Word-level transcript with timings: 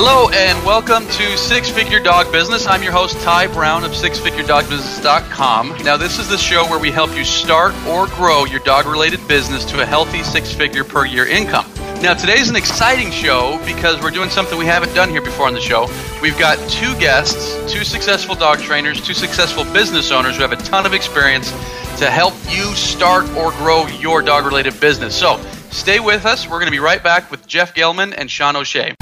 Hello 0.00 0.28
and 0.28 0.64
welcome 0.64 1.04
to 1.08 1.36
Six 1.36 1.68
Figure 1.70 1.98
Dog 1.98 2.30
Business. 2.30 2.68
I'm 2.68 2.84
your 2.84 2.92
host, 2.92 3.20
Ty 3.22 3.48
Brown 3.48 3.82
of 3.82 3.90
SixFigureDogBusiness.com. 3.90 5.76
Now, 5.82 5.96
this 5.96 6.20
is 6.20 6.28
the 6.28 6.38
show 6.38 6.64
where 6.70 6.78
we 6.78 6.92
help 6.92 7.16
you 7.16 7.24
start 7.24 7.74
or 7.84 8.06
grow 8.06 8.44
your 8.44 8.60
dog 8.60 8.86
related 8.86 9.26
business 9.26 9.64
to 9.64 9.82
a 9.82 9.84
healthy 9.84 10.22
six 10.22 10.54
figure 10.54 10.84
per 10.84 11.04
year 11.04 11.26
income. 11.26 11.66
Now, 12.00 12.14
today's 12.14 12.48
an 12.48 12.54
exciting 12.54 13.10
show 13.10 13.60
because 13.66 14.00
we're 14.00 14.12
doing 14.12 14.30
something 14.30 14.56
we 14.56 14.66
haven't 14.66 14.94
done 14.94 15.10
here 15.10 15.20
before 15.20 15.48
on 15.48 15.54
the 15.54 15.60
show. 15.60 15.88
We've 16.22 16.38
got 16.38 16.58
two 16.70 16.96
guests, 17.00 17.56
two 17.68 17.82
successful 17.82 18.36
dog 18.36 18.60
trainers, 18.60 19.04
two 19.04 19.14
successful 19.14 19.64
business 19.72 20.12
owners 20.12 20.36
who 20.36 20.42
have 20.42 20.52
a 20.52 20.62
ton 20.62 20.86
of 20.86 20.94
experience 20.94 21.50
to 21.98 22.08
help 22.08 22.34
you 22.48 22.72
start 22.76 23.28
or 23.30 23.50
grow 23.50 23.88
your 23.88 24.22
dog 24.22 24.44
related 24.44 24.80
business. 24.80 25.18
So, 25.18 25.42
stay 25.72 25.98
with 25.98 26.24
us. 26.24 26.44
We're 26.44 26.60
going 26.60 26.66
to 26.66 26.70
be 26.70 26.78
right 26.78 27.02
back 27.02 27.32
with 27.32 27.48
Jeff 27.48 27.74
Gellman 27.74 28.14
and 28.16 28.30
Sean 28.30 28.54
O'Shea. 28.54 28.94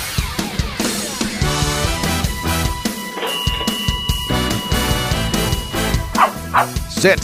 Sit. 7.06 7.22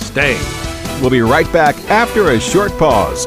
Stay. 0.00 0.38
We'll 1.02 1.10
be 1.10 1.20
right 1.20 1.52
back 1.52 1.76
after 1.90 2.30
a 2.30 2.40
short 2.40 2.72
pause. 2.78 3.26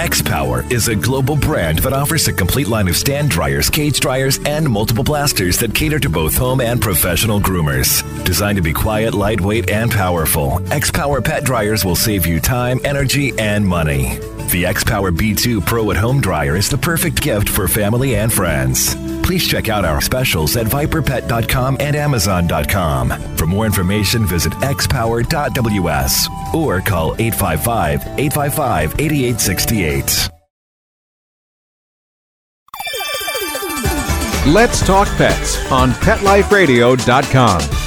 go. 0.00 0.04
X 0.04 0.22
Power 0.22 0.64
is 0.70 0.88
a 0.88 0.96
global 0.96 1.36
brand 1.36 1.80
that 1.80 1.92
offers 1.92 2.26
a 2.28 2.32
complete 2.32 2.68
line 2.68 2.88
of 2.88 2.96
stand 2.96 3.30
dryers, 3.30 3.70
cage 3.70 4.00
dryers, 4.00 4.38
and 4.46 4.68
multiple 4.68 5.04
blasters 5.04 5.58
that 5.58 5.74
cater 5.74 5.98
to 6.00 6.08
both 6.08 6.36
home 6.36 6.60
and 6.60 6.80
professional 6.80 7.40
groomers. 7.40 8.02
Designed 8.24 8.56
to 8.56 8.62
be 8.62 8.72
quiet, 8.72 9.14
lightweight, 9.14 9.70
and 9.70 9.90
powerful, 9.90 10.60
X 10.72 10.90
Power 10.90 11.20
pet 11.20 11.44
dryers 11.44 11.84
will 11.84 11.96
save 11.96 12.26
you 12.26 12.40
time, 12.40 12.80
energy, 12.84 13.32
and 13.38 13.66
money. 13.66 14.18
The 14.50 14.66
X 14.66 14.84
Power 14.84 15.12
B2 15.12 15.64
Pro 15.64 15.90
at 15.90 15.96
Home 15.96 16.20
dryer 16.20 16.56
is 16.56 16.68
the 16.68 16.78
perfect 16.78 17.20
gift 17.20 17.48
for 17.48 17.68
family 17.68 18.16
and 18.16 18.32
friends. 18.32 18.96
Please 19.30 19.46
check 19.46 19.68
out 19.68 19.84
our 19.84 20.00
specials 20.00 20.56
at 20.56 20.66
viperpet.com 20.66 21.76
and 21.78 21.94
amazon.com. 21.94 23.10
For 23.36 23.46
more 23.46 23.64
information, 23.64 24.26
visit 24.26 24.52
xpower.ws 24.54 26.28
or 26.52 26.80
call 26.80 27.14
855 27.14 28.18
855 28.18 28.98
8868. 28.98 30.28
Let's 34.52 34.84
talk 34.84 35.06
pets 35.16 35.70
on 35.70 35.90
PetLifeRadio.com. 35.92 37.79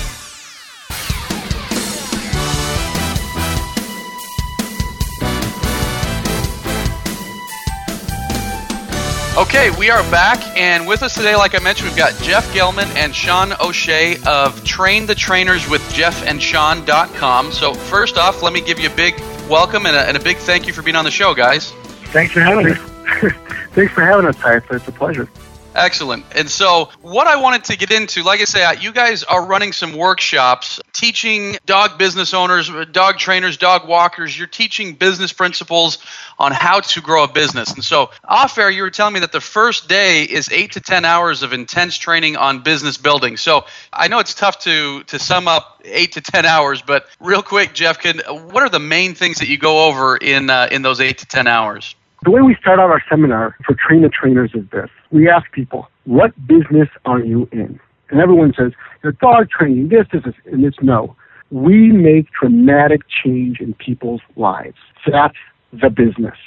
Okay, 9.35 9.71
we 9.79 9.89
are 9.89 10.03
back, 10.11 10.37
and 10.55 10.87
with 10.87 11.01
us 11.01 11.15
today, 11.15 11.35
like 11.35 11.55
I 11.55 11.59
mentioned, 11.59 11.89
we've 11.89 11.97
got 11.97 12.13
Jeff 12.21 12.45
Gellman 12.53 12.85
and 12.95 13.15
Sean 13.15 13.51
O'Shea 13.59 14.17
of 14.27 14.63
Train 14.63 15.07
the 15.07 15.15
Trainers 15.15 15.67
with 15.67 15.81
JeffandSean.com. 15.89 17.51
So, 17.51 17.73
first 17.73 18.19
off, 18.19 18.43
let 18.43 18.53
me 18.53 18.61
give 18.61 18.79
you 18.79 18.91
a 18.91 18.95
big 18.95 19.19
welcome 19.49 19.87
and 19.87 19.95
a, 19.95 20.07
and 20.07 20.15
a 20.15 20.19
big 20.19 20.37
thank 20.37 20.67
you 20.67 20.71
for 20.71 20.83
being 20.83 20.95
on 20.95 21.03
the 21.03 21.09
show, 21.09 21.33
guys. 21.33 21.71
Thanks 22.11 22.31
for 22.31 22.41
having 22.41 22.67
us. 22.67 22.77
Thanks 23.71 23.91
for 23.91 24.01
having 24.05 24.27
us, 24.27 24.35
Ty. 24.35 24.61
It's 24.69 24.87
a 24.87 24.91
pleasure. 24.91 25.27
Excellent. 25.75 26.23
And 26.35 26.49
so, 26.49 26.89
what 27.01 27.25
I 27.25 27.37
wanted 27.37 27.63
to 27.65 27.77
get 27.77 27.91
into, 27.91 28.21
like 28.23 28.41
I 28.41 28.43
say, 28.43 28.79
you 28.79 28.91
guys 28.91 29.23
are 29.23 29.43
running 29.43 29.71
some 29.71 29.93
workshops 29.93 30.79
teaching 30.93 31.57
dog 31.65 31.97
business 31.97 32.33
owners, 32.33 32.69
dog 32.91 33.17
trainers, 33.17 33.57
dog 33.57 33.87
walkers. 33.87 34.37
You're 34.37 34.47
teaching 34.47 34.93
business 34.93 35.33
principles 35.33 35.97
on 36.37 36.51
how 36.51 36.81
to 36.81 37.01
grow 37.01 37.23
a 37.23 37.27
business. 37.27 37.73
And 37.73 37.83
so, 37.83 38.11
off 38.23 38.57
air, 38.57 38.69
you 38.69 38.83
were 38.83 38.91
telling 38.91 39.15
me 39.15 39.21
that 39.21 39.31
the 39.31 39.41
first 39.41 39.89
day 39.89 40.23
is 40.23 40.47
eight 40.51 40.73
to 40.73 40.79
10 40.79 41.05
hours 41.05 41.41
of 41.41 41.53
intense 41.53 41.97
training 41.97 42.35
on 42.37 42.61
business 42.61 42.97
building. 42.97 43.37
So, 43.37 43.65
I 43.91 44.09
know 44.09 44.19
it's 44.19 44.35
tough 44.35 44.59
to, 44.59 45.03
to 45.05 45.17
sum 45.17 45.47
up 45.47 45.81
eight 45.85 46.13
to 46.13 46.21
10 46.21 46.45
hours, 46.45 46.83
but 46.83 47.07
real 47.19 47.41
quick, 47.41 47.73
Jeff, 47.73 47.97
can, 47.99 48.19
what 48.19 48.61
are 48.61 48.69
the 48.69 48.79
main 48.79 49.15
things 49.15 49.39
that 49.39 49.47
you 49.47 49.57
go 49.57 49.87
over 49.87 50.17
in, 50.17 50.51
uh, 50.51 50.67
in 50.71 50.83
those 50.83 51.01
eight 51.01 51.19
to 51.19 51.25
10 51.25 51.47
hours? 51.47 51.95
The 52.23 52.31
way 52.31 52.41
we 52.41 52.55
start 52.55 52.79
out 52.79 52.89
our 52.89 53.03
seminar 53.09 53.57
for 53.65 53.75
Train 53.75 54.03
the 54.03 54.09
Trainers 54.09 54.51
is 54.53 54.63
this. 54.71 54.89
We 55.11 55.27
ask 55.27 55.51
people, 55.51 55.89
what 56.05 56.31
business 56.47 56.87
are 57.03 57.19
you 57.19 57.49
in? 57.51 57.79
And 58.09 58.21
everyone 58.21 58.53
says, 58.57 58.71
you're 59.03 59.11
dog 59.13 59.49
training, 59.49 59.89
this, 59.89 60.05
this, 60.13 60.23
this, 60.23 60.35
and 60.45 60.63
it's 60.63 60.77
no. 60.81 61.17
We 61.51 61.91
make 61.91 62.27
dramatic 62.39 63.01
change 63.09 63.59
in 63.59 63.73
people's 63.73 64.21
lives. 64.37 64.77
So 65.03 65.11
that's 65.11 65.35
the 65.73 65.89
business. 65.89 66.37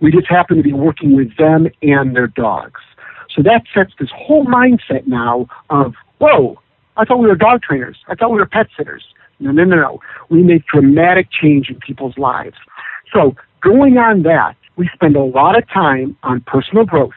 We 0.00 0.10
just 0.10 0.26
happen 0.28 0.58
to 0.58 0.62
be 0.62 0.74
working 0.74 1.16
with 1.16 1.34
them 1.38 1.68
and 1.80 2.14
their 2.14 2.26
dogs. 2.26 2.80
So 3.34 3.42
that 3.42 3.62
sets 3.72 3.92
this 3.98 4.10
whole 4.14 4.44
mindset 4.44 5.06
now 5.06 5.46
of, 5.70 5.94
whoa, 6.18 6.60
I 6.98 7.06
thought 7.06 7.18
we 7.18 7.28
were 7.28 7.34
dog 7.34 7.62
trainers. 7.62 7.96
I 8.08 8.14
thought 8.14 8.30
we 8.30 8.38
were 8.38 8.46
pet 8.46 8.66
sitters. 8.76 9.04
No, 9.40 9.52
no, 9.52 9.64
no, 9.64 9.76
no. 9.76 10.00
We 10.28 10.42
make 10.42 10.66
dramatic 10.66 11.28
change 11.30 11.70
in 11.70 11.76
people's 11.76 12.18
lives. 12.18 12.56
So 13.12 13.34
going 13.62 13.96
on 13.96 14.22
that, 14.24 14.56
we 14.76 14.88
spend 14.92 15.16
a 15.16 15.22
lot 15.22 15.56
of 15.56 15.68
time 15.68 16.16
on 16.22 16.40
personal 16.46 16.84
growth, 16.84 17.12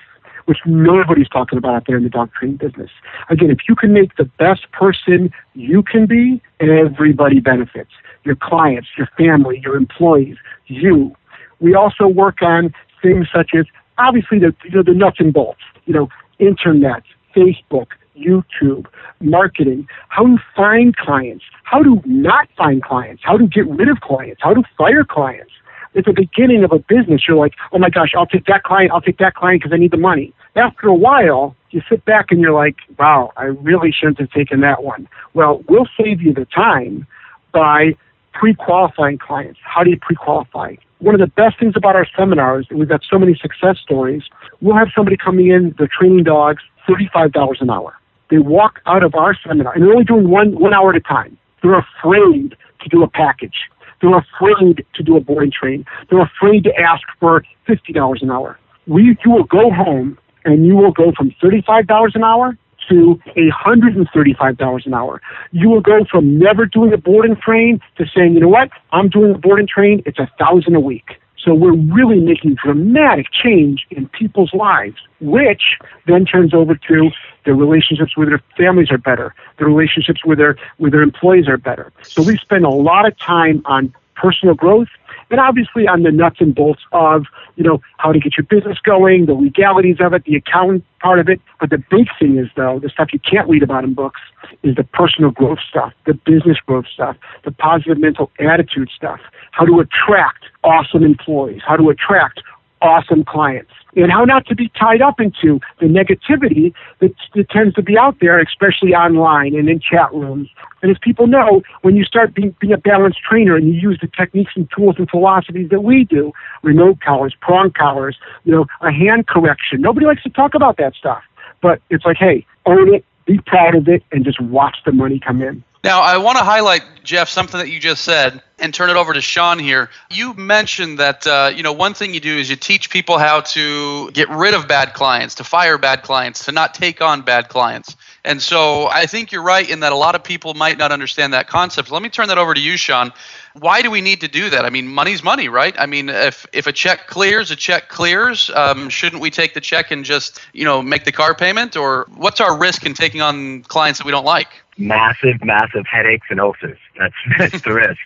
which 0.45 0.59
nobody's 0.65 1.29
talking 1.29 1.57
about 1.57 1.75
out 1.75 1.83
there 1.87 1.97
in 1.97 2.03
the 2.03 2.09
dog 2.09 2.31
training 2.33 2.57
business. 2.57 2.89
Again, 3.29 3.49
if 3.49 3.59
you 3.67 3.75
can 3.75 3.93
make 3.93 4.15
the 4.15 4.25
best 4.25 4.71
person 4.71 5.31
you 5.53 5.83
can 5.83 6.05
be, 6.05 6.41
everybody 6.59 7.39
benefits. 7.39 7.91
Your 8.23 8.35
clients, 8.35 8.89
your 8.97 9.07
family, 9.17 9.59
your 9.63 9.75
employees, 9.75 10.37
you. 10.67 11.15
We 11.59 11.73
also 11.73 12.07
work 12.07 12.41
on 12.41 12.73
things 13.01 13.27
such 13.33 13.51
as 13.57 13.65
obviously 13.97 14.39
the 14.39 14.55
you 14.63 14.71
know, 14.71 14.83
the 14.83 14.93
nuts 14.93 15.17
and 15.19 15.33
bolts, 15.33 15.61
you 15.85 15.93
know, 15.93 16.09
internet, 16.39 17.03
Facebook, 17.35 17.87
YouTube, 18.17 18.85
marketing, 19.19 19.87
how 20.09 20.25
to 20.25 20.37
find 20.55 20.95
clients, 20.95 21.45
how 21.63 21.81
to 21.81 22.01
not 22.05 22.47
find 22.57 22.83
clients, 22.83 23.23
how 23.25 23.37
to 23.37 23.47
get 23.47 23.67
rid 23.67 23.89
of 23.89 24.01
clients, 24.01 24.41
how 24.43 24.53
to 24.53 24.63
fire 24.77 25.03
clients 25.03 25.51
at 25.97 26.05
the 26.05 26.13
beginning 26.13 26.63
of 26.63 26.71
a 26.71 26.79
business, 26.79 27.23
you're 27.27 27.37
like, 27.37 27.53
oh 27.71 27.79
my 27.79 27.89
gosh, 27.89 28.11
I'll 28.15 28.27
take 28.27 28.45
that 28.45 28.63
client, 28.63 28.91
I'll 28.91 29.01
take 29.01 29.17
that 29.17 29.33
client 29.33 29.61
because 29.61 29.73
I 29.73 29.77
need 29.77 29.91
the 29.91 29.97
money. 29.97 30.33
After 30.55 30.87
a 30.87 30.93
while, 30.93 31.55
you 31.71 31.81
sit 31.89 32.05
back 32.05 32.27
and 32.29 32.39
you're 32.39 32.53
like, 32.53 32.75
wow, 32.97 33.31
I 33.35 33.45
really 33.45 33.91
shouldn't 33.91 34.19
have 34.19 34.31
taken 34.31 34.61
that 34.61 34.83
one. 34.83 35.07
Well, 35.33 35.63
we'll 35.67 35.87
save 35.99 36.21
you 36.21 36.33
the 36.33 36.45
time 36.45 37.07
by 37.51 37.95
pre 38.33 38.53
qualifying 38.53 39.17
clients. 39.17 39.59
How 39.63 39.83
do 39.83 39.89
you 39.89 39.97
pre 39.99 40.15
qualify? 40.15 40.75
One 40.99 41.13
of 41.13 41.19
the 41.19 41.27
best 41.27 41.59
things 41.59 41.73
about 41.75 41.95
our 41.95 42.07
seminars, 42.17 42.67
and 42.69 42.79
we've 42.79 42.89
got 42.89 43.01
so 43.09 43.19
many 43.19 43.35
success 43.35 43.77
stories, 43.83 44.23
we'll 44.61 44.75
have 44.75 44.89
somebody 44.95 45.17
coming 45.17 45.49
in, 45.49 45.75
they're 45.77 45.87
training 45.87 46.23
dogs, 46.23 46.63
$35 46.87 47.61
an 47.61 47.69
hour. 47.69 47.93
They 48.29 48.39
walk 48.39 48.81
out 48.85 49.03
of 49.03 49.13
our 49.15 49.35
seminar, 49.45 49.73
and 49.73 49.83
they're 49.83 49.91
only 49.91 50.05
doing 50.05 50.29
one, 50.29 50.59
one 50.59 50.73
hour 50.73 50.89
at 50.89 50.95
a 50.95 51.01
time. 51.01 51.37
They're 51.61 51.77
afraid 51.77 52.55
to 52.81 52.89
do 52.89 53.03
a 53.03 53.07
package. 53.07 53.55
They're 54.01 54.17
afraid 54.17 54.85
to 54.95 55.03
do 55.03 55.17
a 55.17 55.19
boarding 55.19 55.51
train. 55.51 55.85
They're 56.09 56.21
afraid 56.21 56.63
to 56.65 56.75
ask 56.79 57.03
for 57.19 57.43
$50 57.67 58.21
an 58.21 58.31
hour. 58.31 58.59
We, 58.85 59.17
you 59.23 59.31
will 59.31 59.43
go 59.43 59.71
home 59.71 60.17
and 60.45 60.65
you 60.65 60.75
will 60.75 60.91
go 60.91 61.11
from 61.15 61.31
$35 61.43 62.15
an 62.15 62.23
hour 62.23 62.57
to 62.89 63.19
a 63.35 63.49
$135 63.51 64.85
an 64.85 64.93
hour. 64.93 65.21
You 65.51 65.69
will 65.69 65.81
go 65.81 66.05
from 66.09 66.39
never 66.39 66.65
doing 66.65 66.93
a 66.93 66.97
board 66.97 67.25
and 67.25 67.37
train 67.37 67.79
to 67.97 68.05
saying, 68.15 68.33
you 68.33 68.39
know 68.39 68.47
what, 68.47 68.69
I'm 68.91 69.09
doing 69.09 69.35
a 69.35 69.37
board 69.37 69.59
and 69.59 69.67
train, 69.67 70.01
it's 70.05 70.19
a 70.19 70.29
thousand 70.39 70.75
a 70.75 70.79
week. 70.79 71.19
So 71.43 71.53
we're 71.53 71.75
really 71.75 72.19
making 72.19 72.55
dramatic 72.63 73.27
change 73.31 73.85
in 73.91 74.07
people's 74.09 74.53
lives, 74.53 74.97
which 75.21 75.61
then 76.05 76.25
turns 76.25 76.53
over 76.53 76.75
to 76.75 77.11
their 77.45 77.55
relationships 77.55 78.17
with 78.17 78.29
their 78.29 78.41
families 78.57 78.91
are 78.91 78.97
better, 78.97 79.33
their 79.57 79.67
relationships 79.67 80.25
with 80.25 80.37
their 80.37 80.57
with 80.79 80.91
their 80.91 81.03
employees 81.03 81.47
are 81.47 81.57
better. 81.57 81.93
So 82.03 82.21
we 82.23 82.37
spend 82.37 82.65
a 82.65 82.69
lot 82.69 83.07
of 83.07 83.17
time 83.19 83.61
on 83.65 83.93
personal 84.15 84.55
growth 84.55 84.89
and 85.29 85.39
obviously 85.39 85.87
on 85.87 86.03
the 86.03 86.11
nuts 86.11 86.37
and 86.39 86.55
bolts 86.55 86.81
of, 86.91 87.25
you 87.55 87.63
know, 87.63 87.81
how 87.97 88.11
to 88.11 88.19
get 88.19 88.37
your 88.37 88.45
business 88.45 88.77
going, 88.79 89.25
the 89.25 89.33
legalities 89.33 89.97
of 89.99 90.13
it, 90.13 90.23
the 90.25 90.35
accounting 90.35 90.83
part 91.01 91.19
of 91.19 91.27
it. 91.29 91.41
But 91.59 91.69
the 91.69 91.83
big 91.89 92.07
thing 92.19 92.37
is 92.37 92.47
though, 92.55 92.79
the 92.79 92.89
stuff 92.89 93.09
you 93.13 93.19
can't 93.19 93.47
read 93.49 93.63
about 93.63 93.83
in 93.83 93.93
books 93.93 94.21
is 94.63 94.75
the 94.75 94.83
personal 94.83 95.31
growth 95.31 95.59
stuff, 95.67 95.93
the 96.05 96.13
business 96.13 96.57
growth 96.65 96.85
stuff, 96.91 97.17
the 97.43 97.51
positive 97.51 97.99
mental 97.99 98.31
attitude 98.39 98.89
stuff, 98.95 99.19
how 99.51 99.65
to 99.65 99.79
attract 99.79 100.45
awesome 100.63 101.03
employees, 101.03 101.61
how 101.65 101.75
to 101.75 101.89
attract 101.89 102.41
awesome 102.81 103.23
clients, 103.23 103.71
and 103.95 104.11
how 104.11 104.23
not 104.23 104.45
to 104.47 104.55
be 104.55 104.69
tied 104.79 105.01
up 105.01 105.19
into 105.19 105.59
the 105.79 105.87
negativity 105.87 106.73
that, 106.99 107.13
that 107.35 107.49
tends 107.49 107.75
to 107.75 107.81
be 107.81 107.97
out 107.97 108.17
there, 108.21 108.39
especially 108.39 108.93
online 108.93 109.55
and 109.55 109.69
in 109.69 109.79
chat 109.79 110.13
rooms. 110.13 110.49
And 110.81 110.91
as 110.91 110.97
people 111.01 111.27
know, 111.27 111.63
when 111.81 111.95
you 111.95 112.03
start 112.03 112.33
being, 112.33 112.55
being 112.59 112.73
a 112.73 112.77
balanced 112.77 113.19
trainer 113.27 113.55
and 113.55 113.67
you 113.67 113.73
use 113.73 113.97
the 114.01 114.07
techniques 114.07 114.51
and 114.55 114.69
tools 114.75 114.95
and 114.97 115.09
philosophies 115.09 115.69
that 115.69 115.83
we 115.83 116.03
do, 116.03 116.31
remote 116.61 116.99
collars, 117.01 117.35
prong 117.41 117.71
collars, 117.71 118.17
you 118.43 118.51
know, 118.51 118.65
a 118.81 118.91
hand 118.91 119.27
correction, 119.27 119.81
nobody 119.81 120.05
likes 120.05 120.23
to 120.23 120.29
talk 120.29 120.53
about 120.53 120.77
that 120.77 120.93
stuff. 120.93 121.23
But 121.61 121.81
it's 121.89 122.05
like, 122.05 122.17
hey, 122.17 122.45
own 122.65 122.93
it, 122.93 123.05
be 123.25 123.39
proud 123.39 123.75
of 123.75 123.87
it, 123.87 124.03
and 124.11 124.23
just 124.23 124.39
watch 124.39 124.77
the 124.85 124.91
money 124.91 125.19
come 125.19 125.41
in. 125.41 125.63
Now, 125.83 126.01
I 126.01 126.17
want 126.17 126.37
to 126.37 126.43
highlight, 126.43 126.81
Jeff, 127.03 127.29
something 127.29 127.57
that 127.57 127.69
you 127.69 127.79
just 127.79 128.03
said 128.03 128.41
and 128.59 128.73
turn 128.73 128.89
it 128.89 128.95
over 128.95 129.13
to 129.13 129.21
Sean 129.21 129.59
here. 129.59 129.89
You 130.09 130.33
mentioned 130.33 130.99
that, 130.99 131.27
uh, 131.27 131.51
you 131.55 131.63
know, 131.63 131.73
one 131.73 131.93
thing 131.93 132.13
you 132.13 132.19
do 132.19 132.37
is 132.37 132.49
you 132.49 132.55
teach 132.55 132.89
people 132.89 133.17
how 133.17 133.41
to 133.41 134.11
get 134.11 134.29
rid 134.29 134.53
of 134.53 134.67
bad 134.67 134.93
clients, 134.93 135.35
to 135.35 135.43
fire 135.43 135.77
bad 135.77 136.01
clients, 136.01 136.45
to 136.45 136.51
not 136.51 136.73
take 136.73 137.01
on 137.01 137.21
bad 137.21 137.49
clients. 137.49 137.95
And 138.25 138.41
so 138.41 138.87
I 138.87 139.05
think 139.05 139.31
you're 139.31 139.43
right 139.43 139.69
in 139.69 139.81
that 139.81 139.93
a 139.93 139.95
lot 139.95 140.15
of 140.15 140.23
people 140.23 140.53
might 140.53 140.77
not 140.77 140.91
understand 140.91 141.33
that 141.33 141.47
concept. 141.47 141.91
Let 141.91 142.01
me 142.01 142.09
turn 142.09 142.27
that 142.29 142.37
over 142.37 142.53
to 142.53 142.59
you, 142.59 142.77
Sean. 142.77 143.13
Why 143.53 143.81
do 143.81 143.89
we 143.89 144.01
need 144.01 144.21
to 144.21 144.27
do 144.27 144.49
that? 144.49 144.65
I 144.65 144.69
mean, 144.69 144.87
money's 144.87 145.23
money, 145.23 145.49
right? 145.49 145.75
I 145.79 145.85
mean, 145.85 146.09
if, 146.09 146.45
if 146.51 146.67
a 146.67 146.71
check 146.71 147.07
clears, 147.07 147.51
a 147.51 147.55
check 147.55 147.89
clears. 147.89 148.51
Um, 148.53 148.89
shouldn't 148.89 149.21
we 149.21 149.31
take 149.31 149.53
the 149.53 149.61
check 149.61 149.91
and 149.91 150.03
just, 150.03 150.39
you 150.53 150.65
know, 150.65 150.81
make 150.81 151.05
the 151.05 151.11
car 151.11 151.35
payment? 151.35 151.77
Or 151.77 152.07
what's 152.15 152.41
our 152.41 152.57
risk 152.57 152.85
in 152.85 152.93
taking 152.93 153.21
on 153.21 153.63
clients 153.63 153.99
that 153.99 154.05
we 154.05 154.11
don't 154.11 154.25
like? 154.25 154.49
massive, 154.77 155.43
massive 155.43 155.85
headaches 155.85 156.27
and 156.29 156.39
ulcers. 156.39 156.77
That's 156.97 157.15
that's 157.37 157.61
the 157.61 157.73
risk. 157.73 157.99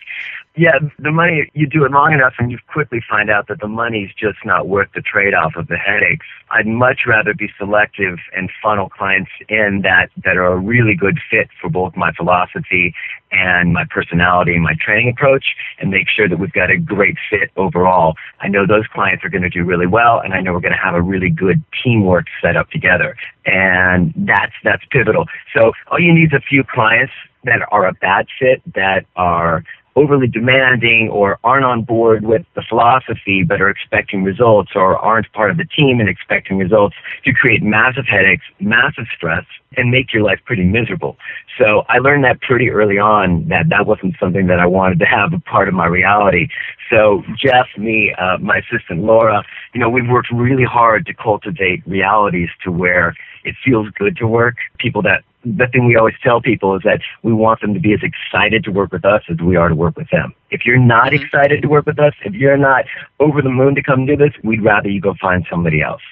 Yeah, 0.54 0.78
the 0.98 1.10
money 1.10 1.50
you 1.54 1.66
do 1.66 1.86
it 1.86 1.92
long 1.92 2.12
enough, 2.12 2.34
and 2.38 2.50
you 2.50 2.58
quickly 2.70 3.00
find 3.08 3.30
out 3.30 3.48
that 3.48 3.60
the 3.60 3.68
money's 3.68 4.10
just 4.12 4.36
not 4.44 4.68
worth 4.68 4.90
the 4.94 5.00
trade-off 5.00 5.56
of 5.56 5.68
the 5.68 5.78
headaches. 5.78 6.26
I'd 6.50 6.66
much 6.66 7.06
rather 7.06 7.32
be 7.32 7.48
selective 7.56 8.18
and 8.36 8.50
funnel 8.62 8.90
clients 8.90 9.30
in 9.48 9.80
that 9.84 10.10
that 10.24 10.36
are 10.36 10.52
a 10.52 10.58
really 10.58 10.94
good 10.94 11.18
fit 11.30 11.48
for 11.58 11.70
both 11.70 11.96
my 11.96 12.12
philosophy 12.12 12.94
and 13.30 13.72
my 13.72 13.84
personality 13.88 14.52
and 14.52 14.62
my 14.62 14.74
training 14.78 15.08
approach, 15.08 15.54
and 15.78 15.90
make 15.90 16.06
sure 16.14 16.28
that 16.28 16.38
we've 16.38 16.52
got 16.52 16.70
a 16.70 16.76
great 16.76 17.16
fit 17.30 17.50
overall. 17.56 18.14
I 18.40 18.48
know 18.48 18.66
those 18.66 18.86
clients 18.88 19.24
are 19.24 19.30
going 19.30 19.42
to 19.44 19.48
do 19.48 19.64
really 19.64 19.86
well, 19.86 20.20
and 20.20 20.34
I 20.34 20.42
know 20.42 20.52
we're 20.52 20.60
going 20.60 20.72
to 20.72 20.78
have 20.78 20.94
a 20.94 21.00
really 21.00 21.30
good 21.30 21.64
teamwork 21.82 22.26
set 22.42 22.58
up 22.58 22.68
together, 22.68 23.16
and 23.46 24.12
that's 24.14 24.52
that's 24.62 24.84
pivotal. 24.90 25.24
So 25.56 25.72
all 25.90 25.98
you 25.98 26.12
need 26.12 26.34
is 26.34 26.34
a 26.34 26.42
few 26.42 26.62
clients 26.62 27.14
that 27.44 27.60
are 27.72 27.86
a 27.86 27.94
bad 27.94 28.26
fit 28.38 28.62
that 28.74 29.06
are 29.16 29.64
overly 29.96 30.26
demanding 30.26 31.08
or 31.10 31.38
aren't 31.44 31.64
on 31.64 31.82
board 31.82 32.24
with 32.24 32.44
the 32.54 32.62
philosophy 32.62 33.42
but 33.42 33.60
are 33.60 33.68
expecting 33.68 34.24
results 34.24 34.72
or 34.74 34.96
aren't 34.98 35.30
part 35.32 35.50
of 35.50 35.56
the 35.56 35.64
team 35.64 36.00
and 36.00 36.08
expecting 36.08 36.56
results 36.56 36.96
to 37.24 37.32
create 37.32 37.62
massive 37.62 38.06
headaches, 38.06 38.44
massive 38.60 39.04
stress, 39.14 39.44
and 39.76 39.90
make 39.90 40.12
your 40.12 40.22
life 40.22 40.40
pretty 40.44 40.64
miserable. 40.64 41.16
So 41.58 41.84
I 41.88 41.98
learned 41.98 42.24
that 42.24 42.40
pretty 42.40 42.70
early 42.70 42.98
on 42.98 43.48
that 43.48 43.68
that 43.68 43.86
wasn't 43.86 44.16
something 44.18 44.46
that 44.46 44.58
I 44.58 44.66
wanted 44.66 44.98
to 45.00 45.06
have 45.06 45.32
a 45.32 45.40
part 45.40 45.68
of 45.68 45.74
my 45.74 45.86
reality. 45.86 46.48
So 46.90 47.22
Jeff, 47.36 47.66
me, 47.76 48.14
uh, 48.18 48.38
my 48.38 48.58
assistant 48.58 49.02
Laura, 49.02 49.42
you 49.74 49.80
know, 49.80 49.88
we've 49.88 50.08
worked 50.08 50.30
really 50.30 50.64
hard 50.64 51.06
to 51.06 51.14
cultivate 51.14 51.86
realities 51.86 52.48
to 52.64 52.70
where 52.70 53.14
it 53.44 53.54
feels 53.64 53.88
good 53.90 54.16
to 54.18 54.26
work. 54.26 54.56
People 54.78 55.02
that 55.02 55.24
the 55.44 55.66
thing 55.66 55.86
we 55.86 55.96
always 55.96 56.14
tell 56.22 56.40
people 56.40 56.76
is 56.76 56.82
that 56.84 57.00
we 57.22 57.32
want 57.32 57.60
them 57.60 57.74
to 57.74 57.80
be 57.80 57.92
as 57.92 58.00
excited 58.02 58.62
to 58.64 58.70
work 58.70 58.92
with 58.92 59.04
us 59.04 59.22
as 59.28 59.38
we 59.38 59.56
are 59.56 59.68
to 59.68 59.74
work 59.74 59.96
with 59.96 60.08
them. 60.10 60.34
If 60.50 60.64
you're 60.64 60.78
not 60.78 61.06
mm-hmm. 61.12 61.24
excited 61.24 61.62
to 61.62 61.68
work 61.68 61.86
with 61.86 61.98
us, 61.98 62.14
if 62.24 62.34
you're 62.34 62.56
not 62.56 62.84
over 63.18 63.42
the 63.42 63.50
moon 63.50 63.74
to 63.74 63.82
come 63.82 64.06
do 64.06 64.16
this, 64.16 64.32
we'd 64.44 64.62
rather 64.62 64.88
you 64.88 65.00
go 65.00 65.14
find 65.20 65.44
somebody 65.50 65.82
else. 65.82 66.02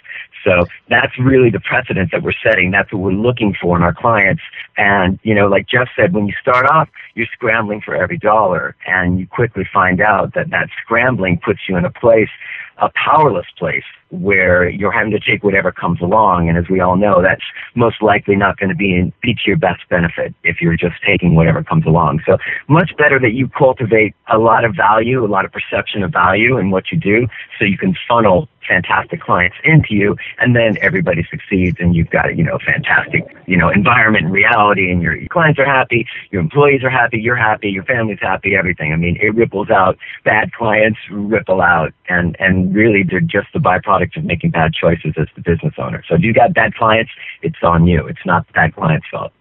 So 0.44 0.64
that's 0.88 1.16
really 1.18 1.50
the 1.50 1.60
precedent 1.60 2.10
that 2.12 2.22
we're 2.22 2.32
setting. 2.42 2.70
That's 2.70 2.92
what 2.92 3.02
we're 3.02 3.12
looking 3.12 3.54
for 3.60 3.76
in 3.76 3.82
our 3.82 3.94
clients. 3.94 4.42
And, 4.78 5.18
you 5.22 5.34
know, 5.34 5.48
like 5.48 5.68
Jeff 5.68 5.88
said, 5.94 6.14
when 6.14 6.26
you 6.26 6.34
start 6.40 6.66
off, 6.66 6.88
you're 7.14 7.26
scrambling 7.32 7.82
for 7.82 7.94
every 7.94 8.16
dollar 8.16 8.74
and 8.86 9.20
you 9.20 9.26
quickly 9.26 9.68
find 9.70 10.00
out 10.00 10.34
that 10.34 10.50
that 10.50 10.70
scrambling 10.82 11.38
puts 11.44 11.60
you 11.68 11.76
in 11.76 11.84
a 11.84 11.90
place, 11.90 12.30
a 12.78 12.90
powerless 12.94 13.46
place 13.58 13.84
where 14.10 14.68
you're 14.68 14.92
having 14.92 15.12
to 15.12 15.20
take 15.20 15.44
whatever 15.44 15.72
comes 15.72 16.00
along. 16.00 16.48
And 16.48 16.58
as 16.58 16.68
we 16.68 16.80
all 16.80 16.96
know, 16.96 17.22
that's 17.22 17.44
most 17.74 18.02
likely 18.02 18.36
not 18.36 18.58
going 18.58 18.70
to 18.70 18.74
be, 18.74 18.94
in, 18.94 19.12
be 19.22 19.34
to 19.34 19.40
your 19.46 19.56
best 19.56 19.88
benefit 19.88 20.34
if 20.42 20.60
you're 20.60 20.76
just 20.76 20.96
taking 21.06 21.34
whatever 21.34 21.62
comes 21.62 21.86
along. 21.86 22.20
So 22.26 22.36
much 22.68 22.96
better 22.96 23.18
that 23.20 23.32
you 23.32 23.48
cultivate 23.48 24.14
a 24.32 24.38
lot 24.38 24.64
of 24.64 24.74
value, 24.74 25.24
a 25.24 25.28
lot 25.28 25.44
of 25.44 25.52
perception 25.52 26.02
of 26.02 26.12
value 26.12 26.58
in 26.58 26.70
what 26.70 26.90
you 26.90 26.98
do 26.98 27.28
so 27.58 27.64
you 27.64 27.78
can 27.78 27.94
funnel 28.08 28.48
fantastic 28.70 29.20
clients 29.20 29.56
into 29.64 29.94
you 29.94 30.16
and 30.38 30.54
then 30.54 30.78
everybody 30.80 31.26
succeeds 31.28 31.76
and 31.80 31.94
you've 31.94 32.10
got, 32.10 32.36
you 32.36 32.44
know, 32.44 32.58
fantastic, 32.64 33.24
you 33.46 33.56
know, 33.56 33.68
environment 33.68 34.26
and 34.26 34.32
reality 34.32 34.90
and 34.90 35.02
your 35.02 35.16
clients 35.28 35.58
are 35.58 35.64
happy, 35.64 36.06
your 36.30 36.40
employees 36.40 36.84
are 36.84 36.90
happy, 36.90 37.18
you're 37.20 37.36
happy, 37.36 37.68
your 37.68 37.84
family's 37.84 38.20
happy, 38.20 38.54
everything. 38.54 38.92
I 38.92 38.96
mean, 38.96 39.16
it 39.20 39.34
ripples 39.34 39.70
out. 39.70 39.98
Bad 40.24 40.52
clients 40.52 40.98
ripple 41.10 41.60
out 41.60 41.92
and, 42.08 42.36
and 42.38 42.74
really 42.74 43.02
they're 43.02 43.20
just 43.20 43.48
the 43.52 43.58
byproduct 43.58 43.99
of 44.16 44.24
making 44.24 44.50
bad 44.50 44.72
choices 44.72 45.14
as 45.16 45.28
the 45.34 45.42
business 45.42 45.74
owner. 45.78 46.02
So 46.08 46.14
if 46.14 46.22
you 46.22 46.32
got 46.32 46.54
bad 46.54 46.74
clients, 46.74 47.12
it's 47.42 47.62
on 47.62 47.86
you. 47.86 48.06
It's 48.06 48.24
not 48.24 48.46
that 48.54 48.74
client's 48.74 49.06
fault. 49.10 49.32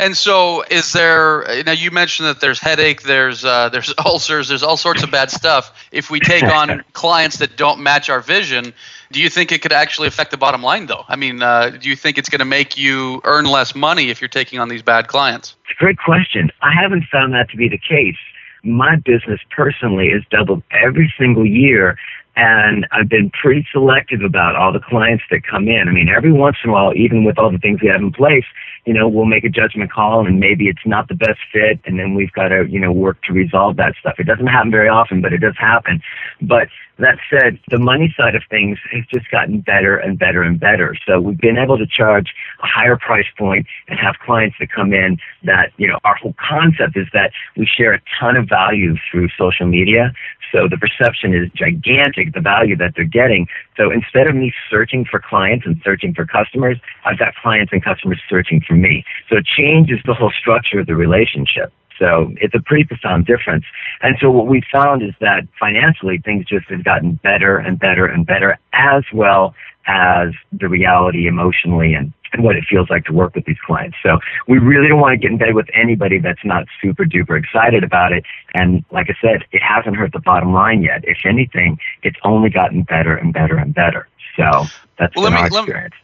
And 0.00 0.16
so, 0.16 0.62
is 0.70 0.92
there? 0.92 1.44
Now, 1.66 1.72
you 1.72 1.90
mentioned 1.90 2.28
that 2.28 2.40
there's 2.40 2.60
headache, 2.60 3.02
there's 3.02 3.44
uh, 3.44 3.68
there's 3.72 3.92
ulcers, 4.04 4.48
there's 4.48 4.62
all 4.62 4.76
sorts 4.76 5.02
of 5.02 5.10
bad 5.10 5.30
stuff. 5.30 5.86
If 5.90 6.10
we 6.10 6.20
take 6.20 6.44
on 6.54 6.84
clients 6.92 7.38
that 7.38 7.56
don't 7.56 7.80
match 7.80 8.08
our 8.08 8.20
vision, 8.20 8.72
do 9.10 9.20
you 9.20 9.28
think 9.28 9.50
it 9.50 9.60
could 9.60 9.72
actually 9.72 10.06
affect 10.06 10.30
the 10.30 10.36
bottom 10.36 10.62
line, 10.62 10.86
though? 10.86 11.04
I 11.08 11.16
mean, 11.16 11.42
uh, 11.42 11.70
do 11.70 11.88
you 11.88 11.96
think 11.96 12.16
it's 12.16 12.28
going 12.28 12.38
to 12.38 12.44
make 12.44 12.76
you 12.76 13.20
earn 13.24 13.46
less 13.46 13.74
money 13.74 14.10
if 14.10 14.20
you're 14.20 14.28
taking 14.28 14.60
on 14.60 14.68
these 14.68 14.82
bad 14.82 15.08
clients? 15.08 15.56
It's 15.64 15.78
a 15.78 15.82
great 15.82 15.98
question. 15.98 16.50
I 16.62 16.72
haven't 16.80 17.04
found 17.10 17.32
that 17.34 17.50
to 17.50 17.56
be 17.56 17.68
the 17.68 17.78
case. 17.78 18.16
My 18.62 18.96
business 18.96 19.40
personally 19.50 20.10
has 20.10 20.22
doubled 20.30 20.62
every 20.70 21.12
single 21.18 21.46
year 21.46 21.96
and 22.38 22.86
I've 22.92 23.08
been 23.08 23.30
pretty 23.30 23.66
selective 23.72 24.22
about 24.22 24.54
all 24.54 24.72
the 24.72 24.78
clients 24.78 25.24
that 25.30 25.42
come 25.42 25.66
in. 25.66 25.88
I 25.88 25.90
mean, 25.90 26.08
every 26.08 26.30
once 26.30 26.56
in 26.62 26.70
a 26.70 26.72
while, 26.72 26.94
even 26.94 27.24
with 27.24 27.36
all 27.36 27.50
the 27.50 27.58
things 27.58 27.82
we 27.82 27.88
have 27.88 28.00
in 28.00 28.12
place, 28.12 28.44
you 28.88 28.94
know, 28.94 29.06
we'll 29.06 29.26
make 29.26 29.44
a 29.44 29.50
judgment 29.50 29.92
call 29.92 30.26
and 30.26 30.40
maybe 30.40 30.66
it's 30.66 30.86
not 30.86 31.08
the 31.08 31.14
best 31.14 31.38
fit 31.52 31.78
and 31.84 32.00
then 32.00 32.14
we've 32.14 32.32
got 32.32 32.48
to, 32.48 32.64
you 32.70 32.80
know, 32.80 32.90
work 32.90 33.22
to 33.24 33.34
resolve 33.34 33.76
that 33.76 33.92
stuff. 34.00 34.14
It 34.18 34.24
doesn't 34.24 34.46
happen 34.46 34.70
very 34.70 34.88
often, 34.88 35.20
but 35.20 35.34
it 35.34 35.42
does 35.42 35.58
happen. 35.58 36.00
But 36.40 36.68
that 36.98 37.18
said, 37.30 37.58
the 37.68 37.78
money 37.78 38.14
side 38.16 38.34
of 38.34 38.42
things 38.48 38.78
has 38.90 39.04
just 39.12 39.30
gotten 39.30 39.60
better 39.60 39.98
and 39.98 40.18
better 40.18 40.42
and 40.42 40.58
better. 40.58 40.96
So 41.06 41.20
we've 41.20 41.38
been 41.38 41.58
able 41.58 41.76
to 41.76 41.86
charge 41.86 42.32
a 42.62 42.66
higher 42.66 42.96
price 42.96 43.26
point 43.36 43.66
and 43.88 43.98
have 44.00 44.14
clients 44.24 44.56
that 44.58 44.72
come 44.72 44.94
in 44.94 45.18
that, 45.44 45.70
you 45.76 45.86
know, 45.86 45.98
our 46.04 46.14
whole 46.14 46.34
concept 46.40 46.96
is 46.96 47.06
that 47.12 47.32
we 47.58 47.66
share 47.66 47.92
a 47.92 48.00
ton 48.18 48.36
of 48.36 48.48
value 48.48 48.96
through 49.10 49.28
social 49.38 49.66
media. 49.66 50.14
So 50.50 50.66
the 50.68 50.78
perception 50.78 51.34
is 51.34 51.50
gigantic, 51.54 52.32
the 52.32 52.40
value 52.40 52.76
that 52.76 52.94
they're 52.96 53.04
getting. 53.04 53.46
So 53.76 53.90
instead 53.90 54.26
of 54.26 54.34
me 54.34 54.52
searching 54.70 55.04
for 55.04 55.20
clients 55.20 55.66
and 55.66 55.80
searching 55.84 56.14
for 56.14 56.24
customers, 56.24 56.78
I've 57.04 57.18
got 57.18 57.34
clients 57.36 57.72
and 57.72 57.84
customers 57.84 58.20
searching 58.28 58.62
for 58.66 58.74
me. 58.80 59.04
So 59.28 59.36
it 59.36 59.46
changes 59.46 59.98
the 60.04 60.14
whole 60.14 60.32
structure 60.38 60.80
of 60.80 60.86
the 60.86 60.96
relationship. 60.96 61.72
So 61.98 62.32
it's 62.40 62.54
a 62.54 62.60
pretty 62.60 62.84
profound 62.84 63.26
difference. 63.26 63.64
And 64.02 64.16
so 64.20 64.30
what 64.30 64.46
we 64.46 64.62
found 64.72 65.02
is 65.02 65.14
that 65.20 65.48
financially 65.58 66.18
things 66.18 66.46
just 66.46 66.68
have 66.70 66.84
gotten 66.84 67.14
better 67.22 67.58
and 67.58 67.78
better 67.78 68.06
and 68.06 68.24
better 68.24 68.58
as 68.72 69.02
well 69.12 69.54
as 69.86 70.28
the 70.52 70.68
reality 70.68 71.26
emotionally 71.26 71.94
and, 71.94 72.12
and 72.32 72.44
what 72.44 72.56
it 72.56 72.64
feels 72.68 72.90
like 72.90 73.04
to 73.06 73.12
work 73.12 73.34
with 73.34 73.46
these 73.46 73.58
clients. 73.66 73.96
So 74.02 74.18
we 74.46 74.58
really 74.58 74.88
don't 74.88 75.00
want 75.00 75.14
to 75.14 75.16
get 75.16 75.32
in 75.32 75.38
bed 75.38 75.54
with 75.54 75.66
anybody 75.74 76.18
that's 76.18 76.44
not 76.44 76.66
super 76.80 77.04
duper 77.04 77.38
excited 77.38 77.82
about 77.82 78.12
it. 78.12 78.24
And 78.54 78.84
like 78.90 79.08
I 79.08 79.14
said, 79.20 79.44
it 79.50 79.62
hasn't 79.62 79.96
hurt 79.96 80.12
the 80.12 80.20
bottom 80.20 80.52
line 80.52 80.82
yet. 80.82 81.00
If 81.04 81.18
anything, 81.24 81.78
it's 82.02 82.18
only 82.22 82.50
gotten 82.50 82.82
better 82.82 83.16
and 83.16 83.32
better 83.32 83.56
and 83.56 83.74
better. 83.74 84.06
So 84.36 84.66
that's 84.98 85.16
well, 85.16 85.24
been 85.24 85.34
our 85.34 85.46
experience. 85.46 85.94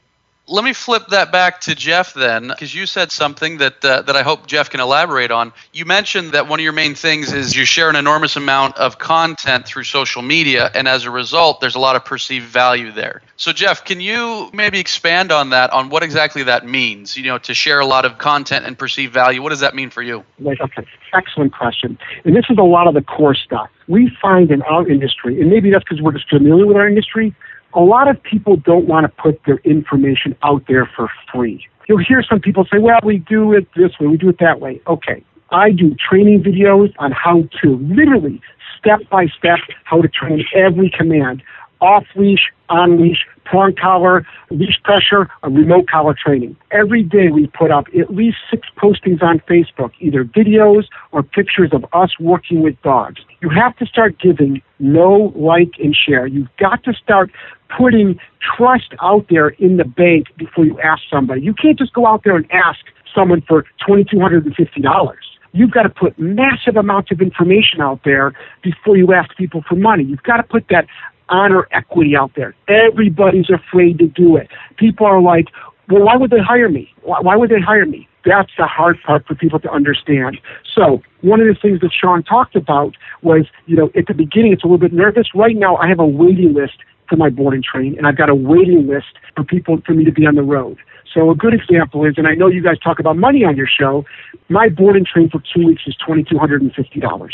Let 0.46 0.62
me 0.62 0.74
flip 0.74 1.06
that 1.08 1.32
back 1.32 1.62
to 1.62 1.74
Jeff 1.74 2.12
then, 2.12 2.48
because 2.48 2.74
you 2.74 2.84
said 2.84 3.10
something 3.10 3.58
that 3.58 3.82
uh, 3.82 4.02
that 4.02 4.14
I 4.14 4.22
hope 4.22 4.46
Jeff 4.46 4.68
can 4.68 4.80
elaborate 4.80 5.30
on. 5.30 5.54
You 5.72 5.86
mentioned 5.86 6.32
that 6.32 6.48
one 6.48 6.60
of 6.60 6.64
your 6.64 6.74
main 6.74 6.94
things 6.94 7.32
is 7.32 7.56
you 7.56 7.64
share 7.64 7.88
an 7.88 7.96
enormous 7.96 8.36
amount 8.36 8.76
of 8.76 8.98
content 8.98 9.64
through 9.64 9.84
social 9.84 10.20
media, 10.20 10.70
and 10.74 10.86
as 10.86 11.06
a 11.06 11.10
result, 11.10 11.62
there's 11.62 11.76
a 11.76 11.78
lot 11.78 11.96
of 11.96 12.04
perceived 12.04 12.44
value 12.44 12.92
there. 12.92 13.22
So, 13.36 13.52
Jeff, 13.52 13.86
can 13.86 14.02
you 14.02 14.50
maybe 14.52 14.78
expand 14.78 15.32
on 15.32 15.48
that, 15.50 15.70
on 15.70 15.88
what 15.88 16.02
exactly 16.02 16.42
that 16.42 16.66
means? 16.66 17.16
You 17.16 17.24
know, 17.24 17.38
to 17.38 17.54
share 17.54 17.80
a 17.80 17.86
lot 17.86 18.04
of 18.04 18.18
content 18.18 18.66
and 18.66 18.78
perceived 18.78 19.14
value, 19.14 19.40
what 19.40 19.48
does 19.48 19.60
that 19.60 19.74
mean 19.74 19.88
for 19.88 20.02
you? 20.02 20.24
Okay, 20.44 20.86
excellent 21.14 21.54
question. 21.54 21.98
And 22.24 22.36
this 22.36 22.44
is 22.50 22.58
a 22.58 22.62
lot 22.62 22.86
of 22.86 22.92
the 22.92 23.02
core 23.02 23.34
stuff. 23.34 23.70
We 23.88 24.14
find 24.20 24.50
in 24.50 24.60
our 24.62 24.86
industry, 24.86 25.40
and 25.40 25.48
maybe 25.48 25.70
that's 25.70 25.84
because 25.84 26.02
we're 26.02 26.12
just 26.12 26.28
familiar 26.28 26.66
with 26.66 26.76
our 26.76 26.86
industry, 26.86 27.34
a 27.74 27.80
lot 27.80 28.08
of 28.08 28.22
people 28.22 28.56
don't 28.56 28.86
want 28.86 29.04
to 29.04 29.22
put 29.22 29.40
their 29.46 29.58
information 29.58 30.36
out 30.42 30.64
there 30.68 30.88
for 30.96 31.10
free. 31.32 31.66
You'll 31.88 32.04
hear 32.04 32.22
some 32.22 32.40
people 32.40 32.64
say, 32.72 32.78
well, 32.78 33.00
we 33.04 33.18
do 33.18 33.52
it 33.52 33.66
this 33.76 33.92
way, 34.00 34.06
we 34.06 34.16
do 34.16 34.28
it 34.28 34.38
that 34.40 34.60
way. 34.60 34.80
Okay. 34.86 35.22
I 35.50 35.70
do 35.70 35.94
training 35.94 36.42
videos 36.42 36.92
on 36.98 37.12
how 37.12 37.42
to 37.62 37.76
literally 37.76 38.40
step 38.78 39.00
by 39.10 39.26
step 39.26 39.58
how 39.84 40.00
to 40.00 40.08
train 40.08 40.44
every 40.54 40.90
command 40.90 41.42
off 41.84 42.04
leash, 42.16 42.50
on 42.70 43.00
leash, 43.00 43.26
prong 43.44 43.74
collar, 43.74 44.26
leash 44.50 44.80
pressure, 44.82 45.28
a 45.42 45.50
remote 45.50 45.86
collar 45.86 46.14
training. 46.14 46.56
Every 46.70 47.02
day 47.02 47.28
we 47.28 47.46
put 47.46 47.70
up 47.70 47.86
at 47.98 48.08
least 48.14 48.38
six 48.50 48.66
postings 48.82 49.22
on 49.22 49.40
Facebook, 49.40 49.92
either 50.00 50.24
videos 50.24 50.84
or 51.12 51.22
pictures 51.22 51.70
of 51.72 51.84
us 51.92 52.18
working 52.18 52.62
with 52.62 52.80
dogs. 52.82 53.20
You 53.42 53.50
have 53.50 53.76
to 53.76 53.86
start 53.86 54.18
giving 54.18 54.62
no 54.78 55.32
like 55.36 55.72
and 55.78 55.94
share. 55.94 56.26
You've 56.26 56.48
got 56.58 56.82
to 56.84 56.94
start 56.94 57.30
putting 57.76 58.18
trust 58.56 58.94
out 59.02 59.26
there 59.28 59.48
in 59.50 59.76
the 59.76 59.84
bank 59.84 60.28
before 60.38 60.64
you 60.64 60.80
ask 60.80 61.02
somebody. 61.10 61.42
You 61.42 61.52
can't 61.52 61.78
just 61.78 61.92
go 61.92 62.06
out 62.06 62.24
there 62.24 62.36
and 62.36 62.50
ask 62.50 62.80
someone 63.14 63.42
for 63.42 63.64
$2,250. 63.86 65.14
You've 65.52 65.70
got 65.70 65.84
to 65.84 65.88
put 65.88 66.18
massive 66.18 66.76
amounts 66.76 67.12
of 67.12 67.20
information 67.20 67.80
out 67.80 68.00
there 68.04 68.32
before 68.62 68.96
you 68.96 69.12
ask 69.12 69.36
people 69.36 69.62
for 69.68 69.76
money. 69.76 70.02
You've 70.02 70.24
got 70.24 70.38
to 70.38 70.42
put 70.42 70.66
that 70.70 70.86
honor 71.28 71.68
equity 71.72 72.16
out 72.16 72.32
there. 72.36 72.54
Everybody's 72.68 73.50
afraid 73.50 73.98
to 73.98 74.06
do 74.06 74.36
it. 74.36 74.48
People 74.76 75.06
are 75.06 75.20
like, 75.20 75.46
well, 75.88 76.02
why 76.02 76.16
would 76.16 76.30
they 76.30 76.40
hire 76.40 76.68
me? 76.68 76.92
Why, 77.02 77.36
would 77.36 77.50
they 77.50 77.60
hire 77.60 77.86
me? 77.86 78.08
That's 78.24 78.50
the 78.56 78.66
hard 78.66 78.96
part 79.04 79.26
for 79.26 79.34
people 79.34 79.60
to 79.60 79.70
understand. 79.70 80.38
So 80.74 81.02
one 81.20 81.40
of 81.40 81.46
the 81.46 81.54
things 81.60 81.80
that 81.80 81.90
Sean 81.92 82.22
talked 82.22 82.56
about 82.56 82.96
was, 83.22 83.46
you 83.66 83.76
know, 83.76 83.90
at 83.94 84.06
the 84.06 84.14
beginning 84.14 84.52
it's 84.52 84.62
a 84.62 84.66
little 84.66 84.78
bit 84.78 84.94
nervous. 84.94 85.28
Right 85.34 85.56
now 85.56 85.76
I 85.76 85.88
have 85.88 86.00
a 86.00 86.06
waiting 86.06 86.54
list 86.54 86.78
for 87.08 87.16
my 87.16 87.28
board 87.28 87.52
and 87.52 87.62
train, 87.62 87.96
and 87.98 88.06
I've 88.06 88.16
got 88.16 88.30
a 88.30 88.34
waiting 88.34 88.86
list 88.86 89.18
for 89.36 89.44
people 89.44 89.78
for 89.84 89.92
me 89.92 90.04
to 90.04 90.12
be 90.12 90.24
on 90.26 90.36
the 90.36 90.42
road. 90.42 90.78
So 91.12 91.30
a 91.30 91.34
good 91.34 91.52
example 91.52 92.04
is, 92.06 92.14
and 92.16 92.26
I 92.26 92.34
know 92.34 92.48
you 92.48 92.62
guys 92.62 92.78
talk 92.78 92.98
about 92.98 93.16
money 93.16 93.44
on 93.44 93.56
your 93.56 93.68
show, 93.68 94.04
my 94.48 94.68
board 94.68 94.96
and 94.96 95.06
train 95.06 95.28
for 95.28 95.42
two 95.54 95.66
weeks 95.66 95.82
is 95.86 95.94
$2,250. 96.08 97.30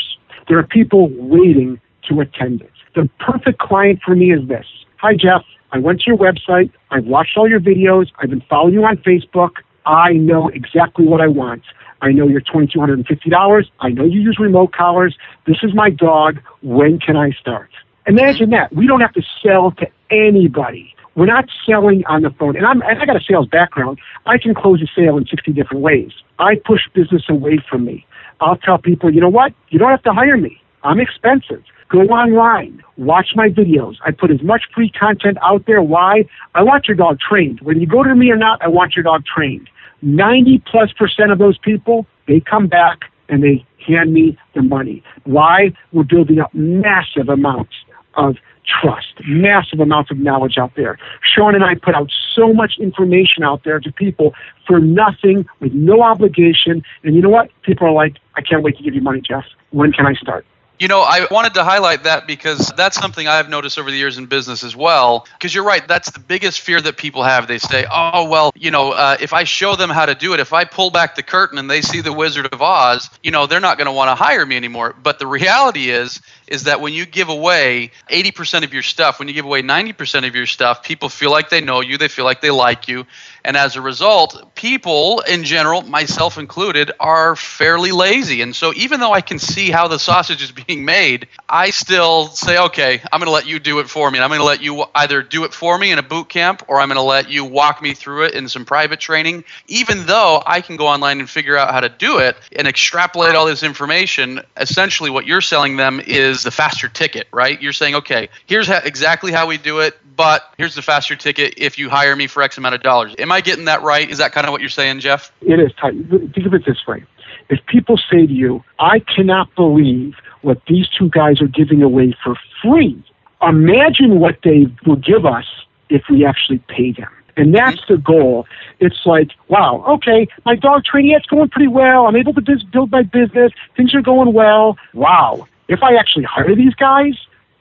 There 0.47 0.59
are 0.59 0.63
people 0.63 1.09
waiting 1.13 1.79
to 2.09 2.19
attend 2.19 2.61
it. 2.61 2.71
The 2.93 3.09
perfect 3.19 3.59
client 3.59 4.01
for 4.03 4.15
me 4.15 4.33
is 4.33 4.47
this. 4.47 4.65
Hi, 4.97 5.13
Jeff. 5.15 5.43
I 5.71 5.79
went 5.79 6.01
to 6.01 6.11
your 6.11 6.17
website. 6.17 6.71
I've 6.89 7.05
watched 7.05 7.37
all 7.37 7.47
your 7.47 7.61
videos. 7.61 8.07
I've 8.19 8.29
been 8.29 8.43
following 8.49 8.73
you 8.73 8.83
on 8.83 8.97
Facebook. 8.97 9.51
I 9.85 10.13
know 10.13 10.49
exactly 10.49 11.07
what 11.07 11.21
I 11.21 11.27
want. 11.27 11.63
I 12.01 12.11
know 12.11 12.27
you're 12.27 12.41
$2,250. 12.41 13.65
I 13.79 13.89
know 13.89 14.03
you 14.03 14.19
use 14.19 14.37
remote 14.39 14.73
collars. 14.73 15.15
This 15.47 15.57
is 15.63 15.73
my 15.73 15.89
dog. 15.89 16.39
When 16.61 16.99
can 16.99 17.15
I 17.15 17.31
start? 17.31 17.69
Imagine 18.07 18.49
that. 18.49 18.73
We 18.73 18.87
don't 18.87 19.01
have 19.01 19.13
to 19.13 19.21
sell 19.41 19.71
to 19.71 19.87
anybody. 20.09 20.93
We're 21.15 21.27
not 21.27 21.45
selling 21.65 22.03
on 22.07 22.23
the 22.23 22.31
phone. 22.31 22.57
And, 22.57 22.65
I'm, 22.65 22.81
and 22.81 23.01
I 23.01 23.05
got 23.05 23.15
a 23.15 23.23
sales 23.23 23.47
background. 23.47 23.99
I 24.25 24.37
can 24.37 24.53
close 24.53 24.81
a 24.81 24.87
sale 24.95 25.17
in 25.17 25.25
60 25.25 25.53
different 25.53 25.81
ways. 25.83 26.11
I 26.39 26.55
push 26.65 26.81
business 26.93 27.23
away 27.29 27.63
from 27.69 27.85
me. 27.85 28.05
I'll 28.41 28.57
tell 28.57 28.77
people, 28.77 29.13
you 29.13 29.21
know 29.21 29.29
what? 29.29 29.53
You 29.69 29.79
don't 29.79 29.91
have 29.91 30.03
to 30.03 30.13
hire 30.13 30.37
me. 30.37 30.61
I'm 30.83 30.99
expensive. 30.99 31.63
Go 31.91 31.99
online, 32.03 32.81
watch 32.95 33.31
my 33.35 33.49
videos. 33.49 33.95
I 34.05 34.11
put 34.11 34.31
as 34.31 34.41
much 34.41 34.61
free 34.73 34.89
content 34.89 35.37
out 35.43 35.65
there. 35.67 35.81
Why? 35.81 36.23
I 36.55 36.63
want 36.63 36.87
your 36.87 36.95
dog 36.95 37.19
trained. 37.19 37.59
Whether 37.61 37.79
you 37.79 37.87
go 37.87 38.01
to 38.01 38.15
me 38.15 38.31
or 38.31 38.37
not, 38.37 38.61
I 38.61 38.69
want 38.69 38.95
your 38.95 39.03
dog 39.03 39.25
trained. 39.25 39.69
90 40.01 40.63
plus 40.65 40.93
percent 40.93 41.31
of 41.31 41.37
those 41.37 41.57
people, 41.57 42.05
they 42.29 42.39
come 42.39 42.67
back 42.67 43.11
and 43.27 43.43
they 43.43 43.65
hand 43.85 44.13
me 44.13 44.37
the 44.55 44.61
money. 44.61 45.03
Why? 45.25 45.73
We're 45.91 46.03
building 46.03 46.39
up 46.39 46.53
massive 46.53 47.27
amounts 47.27 47.73
of 48.15 48.37
trust, 48.65 49.19
massive 49.27 49.81
amounts 49.81 50.11
of 50.11 50.17
knowledge 50.17 50.57
out 50.57 50.71
there. 50.77 50.97
Sean 51.21 51.55
and 51.55 51.63
I 51.63 51.75
put 51.75 51.93
out 51.93 52.09
so 52.33 52.53
much 52.53 52.73
information 52.79 53.43
out 53.43 53.65
there 53.65 53.81
to 53.81 53.91
people 53.91 54.33
for 54.65 54.79
nothing, 54.79 55.45
with 55.59 55.73
no 55.73 56.03
obligation. 56.03 56.83
And 57.03 57.15
you 57.15 57.21
know 57.21 57.29
what? 57.29 57.49
People 57.63 57.87
are 57.87 57.93
like, 57.93 58.17
I 58.35 58.41
can't 58.41 58.63
wait 58.63 58.77
to 58.77 58.83
give 58.83 58.95
you 58.95 59.01
money, 59.01 59.19
Jeff. 59.19 59.43
When 59.71 59.91
can 59.91 60.05
I 60.05 60.13
start? 60.13 60.45
You 60.81 60.87
know, 60.87 61.01
I 61.03 61.27
wanted 61.29 61.53
to 61.53 61.63
highlight 61.63 62.05
that 62.05 62.25
because 62.25 62.73
that's 62.75 62.99
something 62.99 63.27
I've 63.27 63.47
noticed 63.47 63.77
over 63.77 63.91
the 63.91 63.97
years 63.97 64.17
in 64.17 64.25
business 64.25 64.63
as 64.63 64.75
well. 64.75 65.27
Because 65.33 65.53
you're 65.53 65.63
right, 65.63 65.87
that's 65.87 66.09
the 66.09 66.19
biggest 66.19 66.59
fear 66.61 66.81
that 66.81 66.97
people 66.97 67.21
have. 67.21 67.47
They 67.47 67.59
say, 67.59 67.85
oh, 67.93 68.27
well, 68.27 68.51
you 68.55 68.71
know, 68.71 68.89
uh, 68.89 69.15
if 69.21 69.31
I 69.31 69.43
show 69.43 69.75
them 69.75 69.91
how 69.91 70.07
to 70.07 70.15
do 70.15 70.33
it, 70.33 70.39
if 70.39 70.53
I 70.53 70.65
pull 70.65 70.89
back 70.89 71.13
the 71.13 71.21
curtain 71.21 71.59
and 71.59 71.69
they 71.69 71.83
see 71.83 72.01
the 72.01 72.11
Wizard 72.11 72.51
of 72.51 72.63
Oz, 72.63 73.11
you 73.21 73.29
know, 73.29 73.45
they're 73.45 73.59
not 73.59 73.77
going 73.77 73.85
to 73.85 73.91
want 73.91 74.09
to 74.09 74.15
hire 74.15 74.43
me 74.43 74.57
anymore. 74.57 74.95
But 75.03 75.19
the 75.19 75.27
reality 75.27 75.91
is, 75.91 76.19
is 76.51 76.63
that 76.65 76.81
when 76.81 76.93
you 76.93 77.05
give 77.05 77.29
away 77.29 77.91
80% 78.09 78.65
of 78.65 78.73
your 78.73 78.83
stuff, 78.83 79.19
when 79.19 79.29
you 79.29 79.33
give 79.33 79.45
away 79.45 79.63
90% 79.63 80.27
of 80.27 80.35
your 80.35 80.45
stuff, 80.45 80.83
people 80.83 81.07
feel 81.07 81.31
like 81.31 81.49
they 81.49 81.61
know 81.61 81.79
you, 81.79 81.97
they 81.97 82.09
feel 82.09 82.25
like 82.25 82.41
they 82.41 82.51
like 82.51 82.89
you. 82.89 83.05
And 83.43 83.57
as 83.57 83.75
a 83.75 83.81
result, 83.81 84.53
people 84.53 85.21
in 85.21 85.45
general, 85.45 85.81
myself 85.81 86.37
included, 86.37 86.91
are 86.99 87.35
fairly 87.35 87.91
lazy. 87.91 88.41
And 88.41 88.55
so 88.55 88.73
even 88.75 88.99
though 88.99 89.13
I 89.13 89.21
can 89.21 89.39
see 89.39 89.71
how 89.71 89.87
the 89.87 89.97
sausage 89.97 90.43
is 90.43 90.51
being 90.67 90.85
made, 90.85 91.27
I 91.49 91.71
still 91.71 92.27
say, 92.27 92.59
okay, 92.59 93.01
I'm 93.11 93.19
going 93.19 93.27
to 93.27 93.31
let 93.33 93.47
you 93.47 93.57
do 93.59 93.79
it 93.79 93.89
for 93.89 94.11
me. 94.11 94.17
And 94.17 94.23
I'm 94.25 94.29
going 94.29 94.41
to 94.41 94.45
let 94.45 94.61
you 94.61 94.83
either 94.93 95.23
do 95.23 95.45
it 95.45 95.53
for 95.53 95.77
me 95.77 95.91
in 95.91 95.99
a 95.99 96.03
boot 96.03 96.29
camp 96.29 96.63
or 96.67 96.79
I'm 96.79 96.89
going 96.89 96.97
to 96.97 97.01
let 97.01 97.29
you 97.29 97.45
walk 97.45 97.81
me 97.81 97.93
through 97.93 98.25
it 98.25 98.33
in 98.33 98.49
some 98.49 98.65
private 98.65 98.99
training, 98.99 99.45
even 99.67 100.05
though 100.05 100.43
I 100.45 100.61
can 100.61 100.75
go 100.75 100.87
online 100.87 101.19
and 101.19 101.29
figure 101.29 101.57
out 101.57 101.71
how 101.71 101.79
to 101.79 101.89
do 101.89 102.19
it 102.19 102.35
and 102.55 102.67
extrapolate 102.67 103.35
all 103.35 103.45
this 103.45 103.63
information. 103.63 104.41
Essentially, 104.57 105.09
what 105.09 105.25
you're 105.25 105.41
selling 105.41 105.77
them 105.77 106.01
is 106.05 106.40
the 106.43 106.51
faster 106.51 106.87
ticket, 106.87 107.27
right? 107.31 107.61
You're 107.61 107.73
saying, 107.73 107.95
okay, 107.95 108.29
here's 108.45 108.67
how, 108.67 108.79
exactly 108.83 109.31
how 109.31 109.47
we 109.47 109.57
do 109.57 109.79
it, 109.79 109.97
but 110.15 110.53
here's 110.57 110.75
the 110.75 110.81
faster 110.81 111.15
ticket 111.15 111.55
if 111.57 111.77
you 111.77 111.89
hire 111.89 112.15
me 112.15 112.27
for 112.27 112.43
X 112.43 112.57
amount 112.57 112.75
of 112.75 112.81
dollars. 112.81 113.15
Am 113.17 113.31
I 113.31 113.41
getting 113.41 113.65
that 113.65 113.81
right? 113.81 114.09
Is 114.09 114.17
that 114.19 114.31
kind 114.31 114.45
of 114.45 114.51
what 114.51 114.61
you're 114.61 114.69
saying, 114.69 114.99
Jeff? 114.99 115.31
It 115.41 115.59
is. 115.59 115.71
Think 115.81 116.45
of 116.45 116.53
it 116.53 116.65
this 116.65 116.85
way. 116.87 117.03
If 117.49 117.65
people 117.65 117.97
say 117.97 118.25
to 118.25 118.33
you, 118.33 118.63
I 118.79 118.99
cannot 118.99 119.53
believe 119.55 120.15
what 120.41 120.61
these 120.67 120.87
two 120.89 121.09
guys 121.09 121.41
are 121.41 121.47
giving 121.47 121.81
away 121.83 122.15
for 122.23 122.35
free, 122.61 123.03
imagine 123.41 124.19
what 124.19 124.37
they 124.43 124.67
will 124.85 124.95
give 124.95 125.25
us 125.25 125.45
if 125.89 126.03
we 126.09 126.25
actually 126.25 126.59
pay 126.67 126.91
them. 126.93 127.09
And 127.37 127.55
that's 127.55 127.79
mm-hmm. 127.81 127.93
the 127.93 127.99
goal. 127.99 128.45
It's 128.79 129.05
like, 129.05 129.31
wow, 129.47 129.83
okay, 129.87 130.27
my 130.45 130.55
dog 130.55 130.83
training, 130.83 131.11
it's 131.11 131.25
going 131.25 131.49
pretty 131.49 131.67
well. 131.67 132.05
I'm 132.05 132.15
able 132.15 132.33
to 132.33 132.41
build 132.71 132.91
my 132.91 133.03
business. 133.03 133.51
Things 133.75 133.95
are 133.95 134.01
going 134.01 134.33
well. 134.33 134.77
Wow. 134.93 135.47
If 135.71 135.81
I 135.81 135.95
actually 135.95 136.25
hire 136.25 136.53
these 136.53 136.75
guys, 136.75 137.13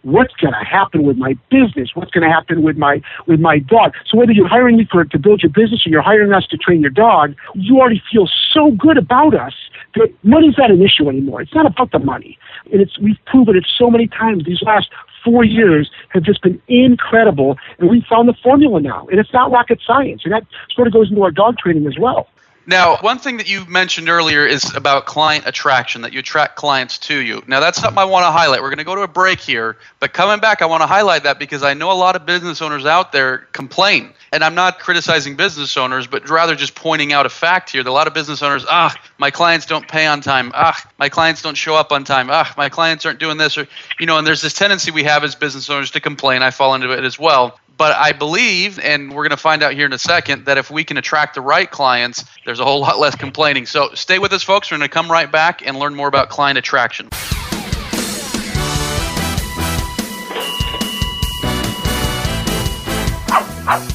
what's 0.03 0.35
going 0.35 0.53
to 0.53 0.65
happen 0.65 1.05
with 1.05 1.17
my 1.17 1.35
business? 1.49 1.91
What's 1.95 2.11
going 2.11 2.27
to 2.27 2.33
happen 2.33 2.63
with 2.63 2.77
my 2.77 3.01
with 3.29 3.39
my 3.39 3.61
dog? 3.61 3.95
So 4.05 4.19
whether 4.19 4.33
you're 4.33 4.49
hiring 4.49 4.79
me 4.79 4.89
for 4.91 5.05
to 5.05 5.19
build 5.19 5.45
your 5.45 5.53
business 5.53 5.87
or 5.87 5.91
you're 5.91 6.03
hiring 6.03 6.33
us 6.33 6.45
to 6.49 6.57
train 6.57 6.81
your 6.81 6.91
dog, 6.91 7.37
you 7.55 7.79
already 7.79 8.03
feel 8.11 8.29
so 8.53 8.73
good 8.73 8.99
about 8.99 9.35
us 9.35 9.55
that 9.95 10.13
money's 10.25 10.59
not 10.59 10.73
an 10.73 10.83
issue 10.83 11.09
anymore. 11.09 11.41
It's 11.41 11.55
not 11.55 11.67
about 11.67 11.93
the 11.93 12.01
money, 12.01 12.37
and 12.73 12.81
it's 12.81 12.99
we've 12.99 13.19
proven 13.27 13.57
it 13.57 13.65
so 13.79 13.89
many 13.89 14.09
times. 14.09 14.45
These 14.45 14.63
last 14.63 14.89
four 15.25 15.45
years 15.45 15.89
have 16.09 16.25
just 16.25 16.43
been 16.43 16.61
incredible, 16.67 17.59
and 17.79 17.89
we 17.89 18.05
found 18.11 18.29
the 18.29 18.35
formula 18.43 18.81
now. 18.81 19.07
And 19.09 19.21
it's 19.21 19.33
not 19.33 19.53
rocket 19.53 19.79
science, 19.87 20.23
and 20.25 20.33
that 20.33 20.45
sort 20.75 20.89
of 20.89 20.93
goes 20.93 21.11
into 21.11 21.23
our 21.23 21.31
dog 21.31 21.59
training 21.59 21.87
as 21.87 21.97
well. 21.97 22.27
Now, 22.67 22.99
one 22.99 23.19
thing 23.19 23.39
that 23.39 23.49
you 23.49 23.65
mentioned 23.67 24.09
earlier 24.09 24.47
is 24.47 24.75
about 24.77 25.07
client 25.07 25.47
attraction, 25.47 26.03
that 26.03 26.13
you 26.13 26.21
attract 26.21 26.57
clients 26.57 26.99
to 26.99 27.17
you. 27.17 27.43
Now, 27.47 27.59
that's 27.59 27.81
something 27.81 27.99
I 27.99 28.05
want 28.05 28.25
to 28.25 28.31
highlight. 28.31 28.61
We're 28.61 28.69
going 28.69 28.79
to 28.79 28.85
go 28.85 28.95
to 28.95 29.03
a 29.03 29.09
break 29.09 29.41
here, 29.41 29.77
but 29.99 30.13
coming 30.13 30.41
back, 30.41 30.63
I 30.63 30.67
want 30.67 30.83
to 30.83 30.87
highlight 30.87 31.25
that 31.25 31.39
because 31.39 31.63
I 31.63 31.75
know 31.75 31.91
a 31.91 31.95
lot 31.95 32.17
of 32.17 32.27
business 32.27 32.61
owners 32.61 32.87
out 32.87 33.13
there 33.13 33.39
complain. 33.53 34.13
And 34.33 34.45
I'm 34.45 34.55
not 34.55 34.79
criticizing 34.79 35.35
business 35.35 35.77
owners, 35.77 36.07
but 36.07 36.29
rather 36.29 36.55
just 36.55 36.77
pointing 36.77 37.13
out 37.13 37.27
a 37.27 37.31
fact 37.31 37.71
here. 37.71 37.83
That 37.83 37.91
a 37.91 37.93
lot 37.93 38.07
of 38.07 38.15
business 38.15 38.43
owners, 38.43 38.65
ah, 38.69 38.95
my 39.19 39.31
clients 39.31 39.67
don't 39.67 39.89
pay 39.89 40.07
on 40.07 40.21
time. 40.21 40.53
Ah, 40.55 40.77
my 40.99 41.09
clients 41.09 41.43
don't 41.43 41.57
show 41.57 41.75
up 41.75 41.91
on 41.91 42.05
time. 42.05 42.29
Ah, 42.31 42.53
my 42.57 42.69
clients 42.69 43.05
aren't 43.05 43.19
doing 43.19 43.39
this. 43.39 43.59
Or, 43.59 43.67
you 43.99 44.07
know, 44.07 44.19
and 44.19 44.27
there's 44.27 44.43
this 44.43 44.55
tendency 44.55 44.93
we 44.93 45.03
have 45.03 45.25
as 45.25 45.35
business 45.35 45.69
owners 45.69 45.91
to 45.93 46.01
complain. 46.01 46.43
I 46.43 46.51
fall 46.53 46.75
into 46.75 46.93
it 46.93 47.03
as 47.03 47.19
well. 47.19 47.59
But 47.81 47.97
I 47.97 48.13
believe, 48.13 48.79
and 48.79 49.11
we're 49.11 49.23
going 49.23 49.31
to 49.31 49.39
find 49.39 49.63
out 49.63 49.73
here 49.73 49.87
in 49.87 49.95
a 49.95 49.99
second, 49.99 50.45
that 50.45 50.59
if 50.59 50.71
we 50.71 50.85
can 50.85 50.99
attract 50.99 51.35
the 51.35 51.41
right 51.41 51.71
clients, 51.71 52.27
there's 52.45 52.61
a 52.61 52.65
whole 52.65 52.81
lot 52.83 52.99
less 52.99 53.17
complaining. 53.17 53.65
So 53.65 53.89
stay 53.95 54.19
with 54.19 54.35
us, 54.35 54.43
folks. 54.43 54.71
We're 54.71 54.77
going 54.77 54.87
to 54.91 54.93
come 54.93 55.11
right 55.11 55.33
back 55.33 55.67
and 55.67 55.79
learn 55.79 55.95
more 55.95 56.07
about 56.07 56.29
client 56.29 56.59
attraction. 56.59 57.09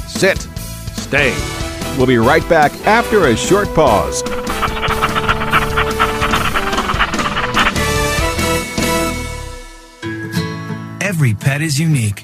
Sit. 0.08 0.42
Stay. 0.98 1.38
We'll 1.96 2.08
be 2.08 2.18
right 2.18 2.50
back 2.50 2.72
after 2.88 3.28
a 3.28 3.38
short 3.38 3.72
pause. 3.76 4.24
Every 11.02 11.36
pet 11.36 11.62
is 11.62 11.80
unique. 11.80 12.24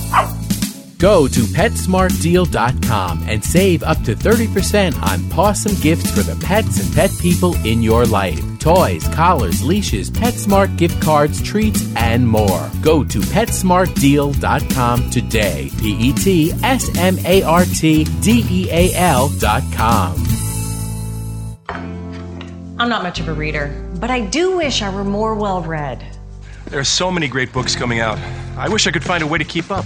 Go 1.01 1.27
to 1.27 1.39
PetSmartDeal.com 1.39 3.23
and 3.27 3.43
save 3.43 3.81
up 3.81 4.03
to 4.03 4.15
30% 4.15 5.01
on 5.01 5.17
pawsome 5.31 5.81
gifts 5.81 6.11
for 6.11 6.21
the 6.21 6.39
pets 6.45 6.79
and 6.79 6.93
pet 6.93 7.09
people 7.19 7.55
in 7.65 7.81
your 7.81 8.05
life. 8.05 8.39
Toys, 8.59 9.07
collars, 9.07 9.63
leashes, 9.63 10.11
PetSmart 10.11 10.77
gift 10.77 11.01
cards, 11.01 11.41
treats, 11.41 11.91
and 11.95 12.27
more. 12.27 12.69
Go 12.83 13.03
to 13.03 13.17
PetSmartDeal.com 13.19 15.09
today. 15.09 15.71
P 15.79 16.09
E 16.09 16.13
T 16.13 16.51
S 16.61 16.95
M 16.95 17.17
A 17.25 17.41
R 17.41 17.65
T 17.65 18.03
D 18.03 18.45
E 18.47 18.69
A 18.69 18.93
L.com. 18.93 20.23
I'm 22.77 22.89
not 22.89 23.01
much 23.01 23.19
of 23.19 23.27
a 23.27 23.33
reader, 23.33 23.89
but 23.99 24.11
I 24.11 24.21
do 24.21 24.55
wish 24.57 24.83
I 24.83 24.89
were 24.93 25.03
more 25.03 25.33
well 25.33 25.63
read. 25.63 26.05
There 26.65 26.79
are 26.79 26.83
so 26.83 27.11
many 27.11 27.27
great 27.27 27.51
books 27.51 27.75
coming 27.75 28.01
out. 28.01 28.19
I 28.55 28.69
wish 28.69 28.85
I 28.85 28.91
could 28.91 29.03
find 29.03 29.23
a 29.23 29.27
way 29.27 29.39
to 29.39 29.43
keep 29.43 29.71
up. 29.71 29.85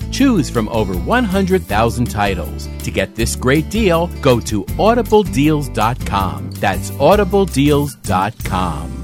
Choose 0.11 0.49
from 0.49 0.67
over 0.69 0.93
100,000 0.93 2.11
titles. 2.11 2.67
To 2.83 2.91
get 2.91 3.15
this 3.15 3.35
great 3.35 3.69
deal, 3.69 4.07
go 4.21 4.39
to 4.41 4.65
audibledeals.com. 4.65 6.51
That's 6.51 6.91
audibledeals.com. 6.91 8.97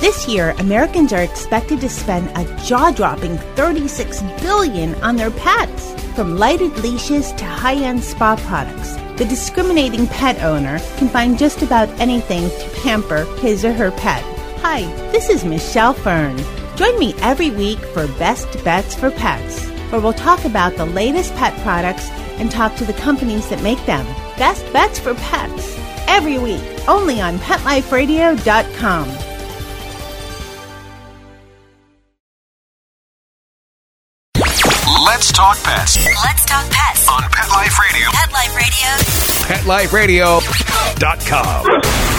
This 0.00 0.28
year, 0.28 0.54
Americans 0.58 1.12
are 1.12 1.22
expected 1.22 1.80
to 1.80 1.88
spend 1.88 2.30
a 2.38 2.44
jaw-dropping 2.64 3.36
36 3.56 4.22
billion 4.40 4.94
on 5.02 5.16
their 5.16 5.32
pets. 5.32 5.92
From 6.14 6.38
lighted 6.38 6.78
leashes 6.78 7.32
to 7.32 7.44
high-end 7.44 8.04
spa 8.04 8.36
products, 8.36 8.94
the 9.18 9.24
discriminating 9.24 10.06
pet 10.06 10.40
owner 10.44 10.78
can 10.98 11.08
find 11.08 11.36
just 11.36 11.62
about 11.62 11.88
anything 12.00 12.48
to 12.48 12.80
pamper 12.80 13.24
his 13.40 13.64
or 13.64 13.72
her 13.72 13.90
pet. 13.90 14.22
Hi, 14.60 14.82
this 15.10 15.28
is 15.28 15.44
Michelle 15.44 15.94
Fern. 15.94 16.38
Join 16.78 16.96
me 17.00 17.12
every 17.18 17.50
week 17.50 17.80
for 17.80 18.06
Best 18.18 18.62
Bets 18.62 18.94
for 18.94 19.10
Pets, 19.10 19.66
where 19.90 20.00
we'll 20.00 20.12
talk 20.12 20.44
about 20.44 20.76
the 20.76 20.84
latest 20.86 21.34
pet 21.34 21.52
products 21.62 22.08
and 22.38 22.52
talk 22.52 22.76
to 22.76 22.84
the 22.84 22.92
companies 22.92 23.48
that 23.48 23.60
make 23.64 23.84
them. 23.84 24.06
Best 24.36 24.64
Bets 24.72 25.00
for 25.00 25.14
Pets, 25.14 25.76
every 26.06 26.38
week, 26.38 26.62
only 26.86 27.20
on 27.20 27.38
PetLifeRadio.com. 27.38 29.08
Let's 35.04 35.32
talk 35.32 35.60
pets 35.64 35.96
Let's 36.06 36.44
talk 36.44 36.64
pets 36.70 37.08
on 37.08 37.22
Pet 37.22 37.48
Life 37.50 37.76
Radio. 37.80 38.08
Pet 38.12 38.32
Life 39.66 39.92
Radio. 39.92 40.38
PetLifeRadio.com. 40.38 42.17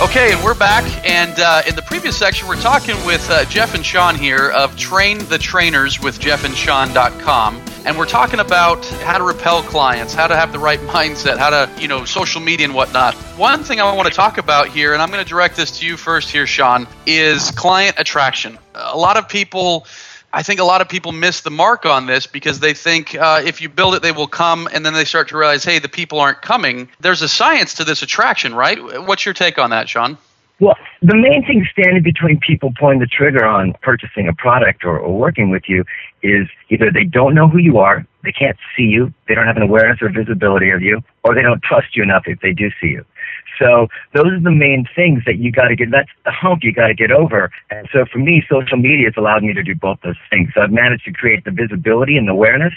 Okay, 0.00 0.32
and 0.32 0.42
we're 0.42 0.54
back. 0.54 0.82
And 1.06 1.38
uh, 1.38 1.60
in 1.68 1.76
the 1.76 1.82
previous 1.82 2.16
section, 2.16 2.48
we're 2.48 2.58
talking 2.62 2.96
with 3.04 3.28
uh, 3.28 3.44
Jeff 3.44 3.74
and 3.74 3.84
Sean 3.84 4.14
here 4.14 4.50
of 4.50 4.74
Train 4.78 5.18
the 5.26 5.36
Trainers 5.36 6.00
with 6.00 6.18
jeffandsean.com. 6.18 7.62
And 7.84 7.98
we're 7.98 8.06
talking 8.06 8.40
about 8.40 8.82
how 8.86 9.18
to 9.18 9.24
repel 9.24 9.62
clients, 9.62 10.14
how 10.14 10.26
to 10.26 10.34
have 10.34 10.52
the 10.52 10.58
right 10.58 10.80
mindset, 10.88 11.36
how 11.36 11.50
to, 11.50 11.70
you 11.78 11.86
know, 11.86 12.06
social 12.06 12.40
media 12.40 12.64
and 12.64 12.74
whatnot. 12.74 13.14
One 13.36 13.62
thing 13.62 13.78
I 13.78 13.92
want 13.94 14.08
to 14.08 14.14
talk 14.14 14.38
about 14.38 14.68
here, 14.68 14.94
and 14.94 15.02
I'm 15.02 15.10
going 15.10 15.22
to 15.22 15.28
direct 15.28 15.54
this 15.54 15.80
to 15.80 15.86
you 15.86 15.98
first 15.98 16.30
here, 16.30 16.46
Sean, 16.46 16.88
is 17.04 17.50
client 17.50 17.96
attraction. 17.98 18.58
A 18.74 18.96
lot 18.96 19.18
of 19.18 19.28
people. 19.28 19.86
I 20.32 20.42
think 20.42 20.60
a 20.60 20.64
lot 20.64 20.80
of 20.80 20.88
people 20.88 21.10
miss 21.12 21.40
the 21.40 21.50
mark 21.50 21.84
on 21.84 22.06
this 22.06 22.26
because 22.26 22.60
they 22.60 22.72
think 22.72 23.16
uh, 23.16 23.42
if 23.44 23.60
you 23.60 23.68
build 23.68 23.94
it, 23.94 24.02
they 24.02 24.12
will 24.12 24.28
come, 24.28 24.68
and 24.72 24.86
then 24.86 24.94
they 24.94 25.04
start 25.04 25.28
to 25.28 25.36
realize, 25.36 25.64
hey, 25.64 25.80
the 25.80 25.88
people 25.88 26.20
aren't 26.20 26.40
coming. 26.40 26.88
There's 27.00 27.22
a 27.22 27.28
science 27.28 27.74
to 27.74 27.84
this 27.84 28.02
attraction, 28.02 28.54
right? 28.54 28.78
What's 29.04 29.24
your 29.24 29.34
take 29.34 29.58
on 29.58 29.70
that, 29.70 29.88
Sean? 29.88 30.16
Well, 30.60 30.76
the 31.00 31.16
main 31.16 31.44
thing 31.46 31.66
standing 31.72 32.02
between 32.02 32.38
people 32.38 32.70
pulling 32.78 32.98
the 32.98 33.06
trigger 33.06 33.44
on 33.44 33.72
purchasing 33.82 34.28
a 34.28 34.34
product 34.34 34.84
or, 34.84 34.98
or 34.98 35.18
working 35.18 35.48
with 35.48 35.68
you 35.68 35.84
is 36.22 36.48
either 36.68 36.90
they 36.92 37.04
don't 37.04 37.34
know 37.34 37.48
who 37.48 37.58
you 37.58 37.78
are, 37.78 38.06
they 38.22 38.32
can't 38.32 38.58
see 38.76 38.82
you, 38.82 39.12
they 39.26 39.34
don't 39.34 39.46
have 39.46 39.56
an 39.56 39.62
awareness 39.62 40.02
or 40.02 40.10
visibility 40.10 40.68
of 40.70 40.82
you, 40.82 41.02
or 41.24 41.34
they 41.34 41.42
don't 41.42 41.62
trust 41.62 41.96
you 41.96 42.02
enough 42.02 42.24
if 42.26 42.40
they 42.40 42.52
do 42.52 42.70
see 42.78 42.88
you. 42.88 43.04
So 43.60 43.88
those 44.14 44.32
are 44.32 44.40
the 44.40 44.50
main 44.50 44.86
things 44.96 45.22
that 45.26 45.36
you 45.36 45.52
got 45.52 45.68
to 45.68 45.76
get. 45.76 45.90
That's 45.90 46.08
the 46.24 46.32
hump 46.32 46.64
you 46.64 46.72
got 46.72 46.88
to 46.88 46.94
get 46.94 47.12
over. 47.12 47.50
And 47.70 47.88
so 47.92 48.06
for 48.10 48.18
me, 48.18 48.42
social 48.50 48.78
media 48.78 49.06
has 49.06 49.14
allowed 49.16 49.42
me 49.42 49.52
to 49.52 49.62
do 49.62 49.74
both 49.74 49.98
those 50.02 50.16
things. 50.30 50.48
So 50.54 50.62
I've 50.62 50.72
managed 50.72 51.04
to 51.04 51.12
create 51.12 51.44
the 51.44 51.50
visibility 51.50 52.16
and 52.16 52.28
awareness, 52.28 52.72